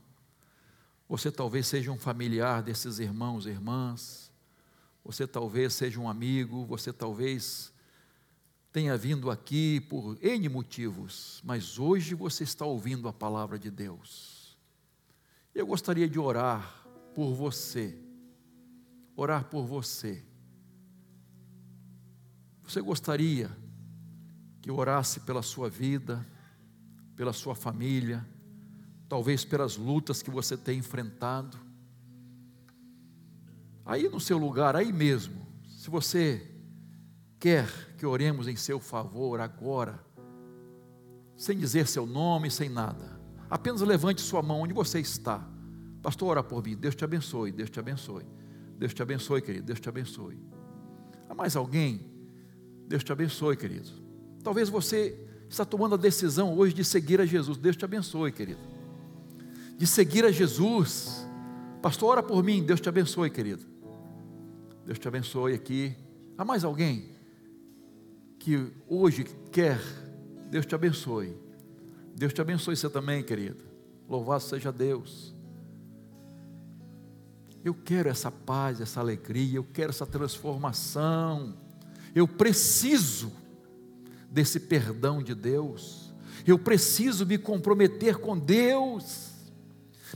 Você 1.10 1.31
talvez 1.31 1.65
seja 1.65 1.91
um 1.91 1.97
familiar 1.97 2.62
desses 2.62 2.99
irmãos 2.99 3.47
e 3.47 3.49
irmãs, 3.49 4.31
você 5.03 5.25
talvez 5.25 5.73
seja 5.73 5.99
um 5.99 6.07
amigo, 6.07 6.67
você 6.67 6.93
talvez 6.93 7.73
tenha 8.71 8.95
vindo 8.95 9.31
aqui 9.31 9.81
por 9.81 10.23
N 10.23 10.47
motivos, 10.49 11.41
mas 11.43 11.79
hoje 11.79 12.13
você 12.13 12.43
está 12.43 12.63
ouvindo 12.63 13.07
a 13.07 13.13
palavra 13.13 13.57
de 13.57 13.71
Deus. 13.71 14.55
Eu 15.55 15.65
gostaria 15.65 16.07
de 16.07 16.19
orar 16.19 16.87
por 17.17 17.34
você, 17.34 17.97
orar 19.15 19.45
por 19.45 19.65
você. 19.65 20.23
Você 22.62 22.80
gostaria 22.80 23.49
que 24.62 24.69
eu 24.69 24.77
orasse 24.77 25.21
pela 25.21 25.41
sua 25.41 25.67
vida, 25.67 26.23
pela 27.15 27.34
sua 27.34 27.56
família, 27.56 28.23
talvez 29.10 29.43
pelas 29.43 29.77
lutas 29.77 30.21
que 30.21 30.30
você 30.30 30.56
tem 30.56 30.77
enfrentado. 30.77 31.58
Aí 33.84 34.08
no 34.08 34.19
seu 34.19 34.38
lugar, 34.38 34.75
aí 34.75 34.93
mesmo, 34.93 35.43
se 35.67 35.89
você 35.89 36.51
quer 37.39 37.67
que 37.97 38.06
oremos 38.06 38.47
em 38.47 38.56
seu 38.56 38.80
favor 38.80 39.39
agora, 39.39 39.99
sem 41.36 41.58
dizer 41.58 41.88
seu 41.88 42.06
nome, 42.06 42.51
sem 42.51 42.69
nada, 42.69 43.19
apenas 43.49 43.82
levante 43.82 44.21
sua 44.21 44.43
mão 44.43 44.62
onde 44.62 44.73
você 44.75 44.99
está. 44.99 45.57
Pastor, 46.01 46.29
ora 46.29 46.43
por 46.43 46.63
mim. 46.63 46.75
Deus 46.75 46.95
te 46.95 47.03
abençoe, 47.03 47.51
Deus 47.51 47.69
te 47.69 47.79
abençoe. 47.79 48.25
Deus 48.77 48.93
te 48.93 49.01
abençoe, 49.01 49.41
querido. 49.41 49.65
Deus 49.65 49.79
te 49.79 49.89
abençoe. 49.89 50.38
Há 51.29 51.33
mais 51.33 51.55
alguém? 51.55 52.01
Deus 52.88 53.03
te 53.03 53.12
abençoe, 53.12 53.57
querido. 53.57 53.89
Talvez 54.43 54.69
você 54.69 55.19
está 55.49 55.65
tomando 55.65 55.95
a 55.95 55.97
decisão 55.97 56.57
hoje 56.57 56.73
de 56.73 56.83
seguir 56.83 57.19
a 57.19 57.25
Jesus. 57.25 57.57
Deus 57.57 57.75
te 57.75 57.86
abençoe, 57.86 58.31
querido. 58.31 58.60
De 59.77 59.86
seguir 59.86 60.25
a 60.25 60.31
Jesus. 60.31 61.27
Pastor, 61.81 62.10
ora 62.10 62.23
por 62.23 62.43
mim. 62.43 62.63
Deus 62.63 62.79
te 62.79 62.89
abençoe, 62.89 63.29
querido. 63.29 63.65
Deus 64.86 64.99
te 64.99 65.07
abençoe 65.07 65.53
aqui. 65.53 65.95
Há 66.38 66.45
mais 66.45 66.63
alguém 66.63 67.10
que 68.39 68.71
hoje 68.88 69.25
quer? 69.51 69.81
Deus 70.49 70.65
te 70.65 70.73
abençoe. 70.73 71.36
Deus 72.15 72.31
te 72.31 72.41
abençoe 72.41 72.75
você 72.75 72.89
também, 72.89 73.21
querido. 73.23 73.63
Louvado 74.07 74.43
seja 74.43 74.71
Deus. 74.71 75.37
Eu 77.67 77.75
quero 77.84 78.08
essa 78.08 78.32
paz, 78.32 78.80
essa 78.80 79.01
alegria, 79.01 79.58
eu 79.58 79.63
quero 79.73 79.89
essa 79.89 80.06
transformação. 80.06 81.53
Eu 82.15 82.25
preciso 82.25 83.30
desse 84.32 84.58
perdão 84.58 85.21
de 85.21 85.36
Deus. 85.36 86.13
Eu 86.45 86.58
preciso 86.58 87.25
me 87.25 87.38
comprometer 87.38 88.19
com 88.19 88.39
Deus. 88.39 89.34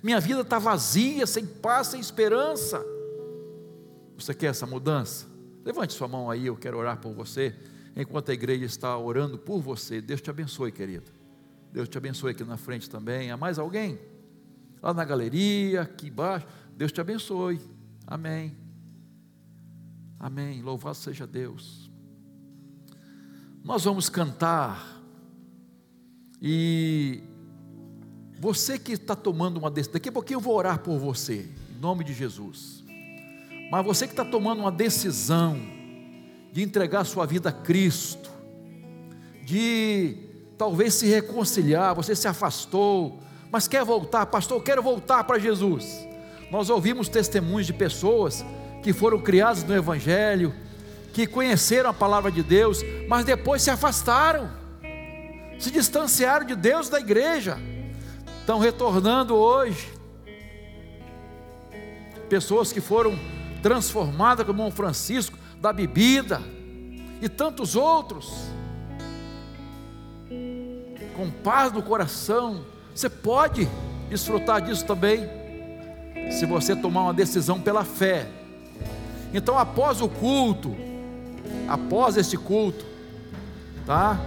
Minha 0.02 0.22
vida 0.22 0.40
está 0.40 0.60
vazia, 0.60 1.28
sem 1.28 1.46
paz, 1.46 1.88
sem 1.88 2.00
esperança. 2.00 2.82
Você 4.18 4.34
quer 4.34 4.46
essa 4.46 4.66
mudança? 4.66 5.28
Levante 5.66 5.92
sua 5.92 6.08
mão 6.08 6.32
aí, 6.32 6.48
eu 6.48 6.56
quero 6.56 6.78
orar 6.78 7.00
por 7.00 7.12
você. 7.14 7.54
Enquanto 7.98 8.32
a 8.32 8.34
igreja 8.34 8.64
está 8.64 8.98
orando 8.98 9.38
por 9.38 9.60
você, 9.60 10.00
Deus 10.00 10.22
te 10.22 10.30
abençoe, 10.30 10.72
querido. 10.72 11.12
Deus 11.74 11.90
te 11.90 11.98
abençoe 11.98 12.32
aqui 12.32 12.46
na 12.46 12.56
frente 12.56 12.90
também. 12.90 13.30
Há 13.30 13.36
mais 13.36 13.60
alguém? 13.60 14.00
Lá 14.82 14.94
na 14.94 15.04
galeria, 15.04 15.82
aqui 15.82 16.08
embaixo. 16.08 16.48
Deus 16.82 16.91
te 16.91 17.00
abençoe. 17.00 17.62
Amém. 18.08 18.58
Amém. 20.20 20.63
Louvado 20.63 20.96
seja 20.96 21.28
Deus. 21.28 21.91
Nós 23.63 23.84
vamos 23.84 24.10
cantar. 24.10 25.00
E 26.41 27.22
você 28.39 28.80
que 28.80 28.94
está 28.94 29.15
tomando 29.15 29.58
uma 29.58 29.70
decisão, 29.70 29.94
daqui 29.94 30.10
a 30.10 30.12
pouquinho 30.12 30.38
eu 30.38 30.41
vou 30.41 30.56
orar 30.56 30.80
por 30.80 30.98
você, 30.98 31.52
em 31.70 31.80
nome 31.80 32.04
de 32.04 32.15
Jesus. 32.15 32.84
Mas 33.72 33.86
você 33.86 34.08
que 34.08 34.13
está 34.13 34.26
tomando 34.26 34.62
uma 34.62 34.72
decisão 34.72 35.62
de 36.52 36.63
entregar 36.63 37.04
sua 37.04 37.28
vida 37.28 37.50
a 37.50 37.54
Cristo, 37.54 38.32
de 39.46 40.17
talvez 40.58 40.96
se 40.96 41.06
reconciliar, 41.06 41.94
você 41.94 42.15
se 42.15 42.28
afastou, 42.28 43.20
mas 43.52 43.67
quer 43.67 43.86
voltar, 43.86 44.26
pastor, 44.26 44.58
eu 44.58 44.63
quero 44.63 44.82
voltar 44.82 45.24
para 45.26 45.38
Jesus. 45.38 46.10
Nós 46.52 46.70
ouvimos 46.70 47.08
testemunhos 47.08 47.66
de 47.66 47.72
pessoas 47.72 48.44
que 48.84 48.92
foram 48.92 49.18
criadas 49.20 49.64
no 49.64 49.74
Evangelho, 49.74 50.54
que 51.14 51.26
conheceram 51.26 51.90
a 51.90 51.94
palavra 51.94 52.30
de 52.30 52.44
Deus, 52.44 52.82
mas 53.08 53.24
depois 53.24 53.62
se 53.62 53.70
afastaram, 53.70 54.52
se 55.58 55.72
distanciaram 55.72 56.46
de 56.46 56.54
Deus 56.54 56.90
da 56.90 57.00
igreja, 57.00 57.58
estão 58.42 58.60
retornando 58.60 59.34
hoje. 59.34 59.94
Pessoas 62.28 62.74
que 62.74 62.82
foram 62.82 63.18
transformadas 63.64 64.46
como 64.46 64.68
o 64.68 64.72
Francisco 64.72 65.38
da 65.56 65.72
bebida 65.72 66.42
e 67.22 67.30
tantos 67.30 67.78
outros, 67.78 68.30
com 71.16 71.32
paz 71.44 71.72
no 71.72 71.82
coração, 71.82 72.66
você 72.94 73.10
pode 73.10 73.70
desfrutar 74.10 74.62
disso 74.62 74.86
também, 74.86 75.41
se 76.30 76.46
você 76.46 76.76
tomar 76.76 77.04
uma 77.04 77.14
decisão 77.14 77.60
pela 77.60 77.84
fé. 77.84 78.28
Então, 79.34 79.58
após 79.58 80.02
o 80.02 80.10
culto, 80.10 80.76
após 81.68 82.18
este 82.18 82.38
culto, 82.38 82.86
tá? 83.86 84.20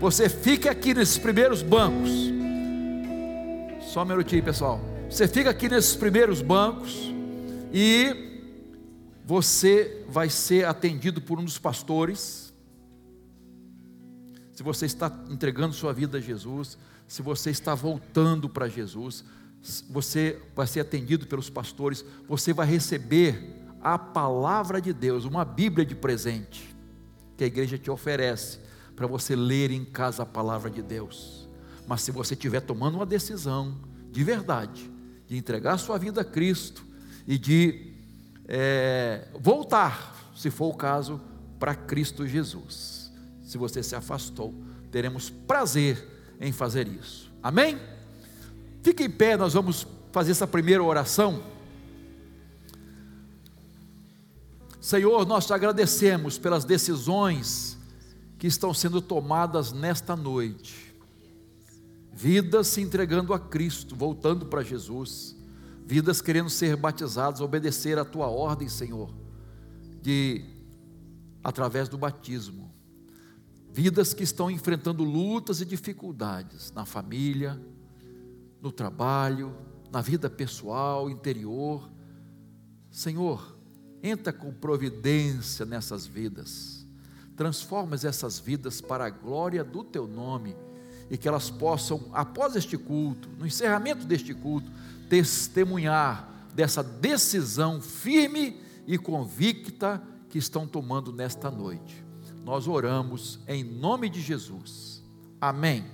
Você 0.00 0.28
fica 0.28 0.70
aqui 0.70 0.94
nesses 0.94 1.18
primeiros 1.18 1.62
bancos. 1.62 2.10
Só 3.80 4.02
um 4.02 4.06
minutinho, 4.06 4.42
pessoal. 4.42 4.80
Você 5.08 5.28
fica 5.28 5.50
aqui 5.50 5.68
nesses 5.68 5.94
primeiros 5.94 6.42
bancos 6.42 7.12
e 7.72 8.42
você 9.24 10.04
vai 10.08 10.28
ser 10.28 10.66
atendido 10.66 11.20
por 11.20 11.38
um 11.38 11.44
dos 11.44 11.58
pastores. 11.58 12.52
Se 14.52 14.62
você 14.62 14.86
está 14.86 15.12
entregando 15.28 15.74
sua 15.74 15.92
vida 15.92 16.18
a 16.18 16.20
Jesus, 16.20 16.78
se 17.06 17.22
você 17.22 17.50
está 17.50 17.74
voltando 17.74 18.48
para 18.48 18.68
Jesus, 18.68 19.24
você 19.88 20.40
vai 20.54 20.66
ser 20.66 20.80
atendido 20.80 21.26
pelos 21.26 21.50
pastores, 21.50 22.04
você 22.28 22.52
vai 22.52 22.66
receber 22.66 23.54
a 23.80 23.98
palavra 23.98 24.80
de 24.80 24.92
Deus, 24.92 25.24
uma 25.24 25.44
Bíblia 25.44 25.84
de 25.84 25.94
presente 25.94 26.74
que 27.36 27.44
a 27.44 27.46
igreja 27.46 27.76
te 27.76 27.90
oferece 27.90 28.58
para 28.94 29.06
você 29.06 29.36
ler 29.36 29.70
em 29.70 29.84
casa 29.84 30.22
a 30.22 30.26
palavra 30.26 30.70
de 30.70 30.82
Deus. 30.82 31.48
Mas 31.86 32.02
se 32.02 32.10
você 32.10 32.34
estiver 32.34 32.60
tomando 32.60 32.96
uma 32.96 33.06
decisão 33.06 33.78
de 34.10 34.24
verdade, 34.24 34.90
de 35.28 35.36
entregar 35.36 35.76
sua 35.78 35.98
vida 35.98 36.22
a 36.22 36.24
Cristo 36.24 36.84
e 37.26 37.36
de 37.38 37.92
é, 38.48 39.28
voltar, 39.38 40.32
se 40.34 40.50
for 40.50 40.68
o 40.68 40.76
caso, 40.76 41.20
para 41.58 41.74
Cristo 41.74 42.26
Jesus. 42.26 43.12
Se 43.42 43.58
você 43.58 43.82
se 43.82 43.94
afastou, 43.94 44.54
teremos 44.90 45.30
prazer 45.30 46.02
em 46.40 46.52
fazer 46.52 46.88
isso. 46.88 47.32
Amém? 47.42 47.78
Fique 48.86 49.02
em 49.02 49.10
pé, 49.10 49.36
nós 49.36 49.52
vamos 49.52 49.84
fazer 50.12 50.30
essa 50.30 50.46
primeira 50.46 50.80
oração. 50.80 51.42
Senhor, 54.80 55.26
nós 55.26 55.44
te 55.44 55.52
agradecemos 55.52 56.38
pelas 56.38 56.64
decisões 56.64 57.76
que 58.38 58.46
estão 58.46 58.72
sendo 58.72 59.02
tomadas 59.02 59.72
nesta 59.72 60.14
noite. 60.14 60.94
Vidas 62.12 62.68
se 62.68 62.80
entregando 62.80 63.34
a 63.34 63.40
Cristo, 63.40 63.96
voltando 63.96 64.46
para 64.46 64.62
Jesus. 64.62 65.34
Vidas 65.84 66.20
querendo 66.20 66.48
ser 66.48 66.76
batizadas, 66.76 67.40
obedecer 67.40 67.98
a 67.98 68.04
tua 68.04 68.28
ordem, 68.28 68.68
Senhor, 68.68 69.12
de 70.00 70.44
através 71.42 71.88
do 71.88 71.98
batismo. 71.98 72.72
Vidas 73.68 74.14
que 74.14 74.22
estão 74.22 74.48
enfrentando 74.48 75.02
lutas 75.02 75.60
e 75.60 75.64
dificuldades 75.64 76.70
na 76.70 76.84
família, 76.84 77.60
no 78.66 78.72
trabalho, 78.72 79.56
na 79.90 80.00
vida 80.00 80.28
pessoal, 80.28 81.08
interior. 81.08 81.90
Senhor, 82.90 83.56
Entra 84.02 84.32
com 84.32 84.52
providência 84.52 85.66
nessas 85.66 86.06
vidas. 86.06 86.86
Transforma 87.36 87.96
essas 87.96 88.38
vidas 88.38 88.80
para 88.80 89.06
a 89.06 89.10
glória 89.10 89.64
do 89.64 89.82
teu 89.82 90.06
nome 90.06 90.56
e 91.10 91.18
que 91.18 91.26
elas 91.26 91.50
possam, 91.50 92.08
após 92.12 92.54
este 92.54 92.78
culto, 92.78 93.28
no 93.38 93.46
encerramento 93.46 94.06
deste 94.06 94.32
culto, 94.32 94.70
testemunhar 95.08 96.46
dessa 96.54 96.84
decisão 96.84 97.80
firme 97.80 98.60
e 98.86 98.96
convicta 98.96 100.00
que 100.28 100.38
estão 100.38 100.68
tomando 100.68 101.12
nesta 101.12 101.50
noite. 101.50 102.04
Nós 102.44 102.68
oramos 102.68 103.40
em 103.48 103.64
nome 103.64 104.08
de 104.08 104.20
Jesus. 104.20 105.02
Amém. 105.40 105.84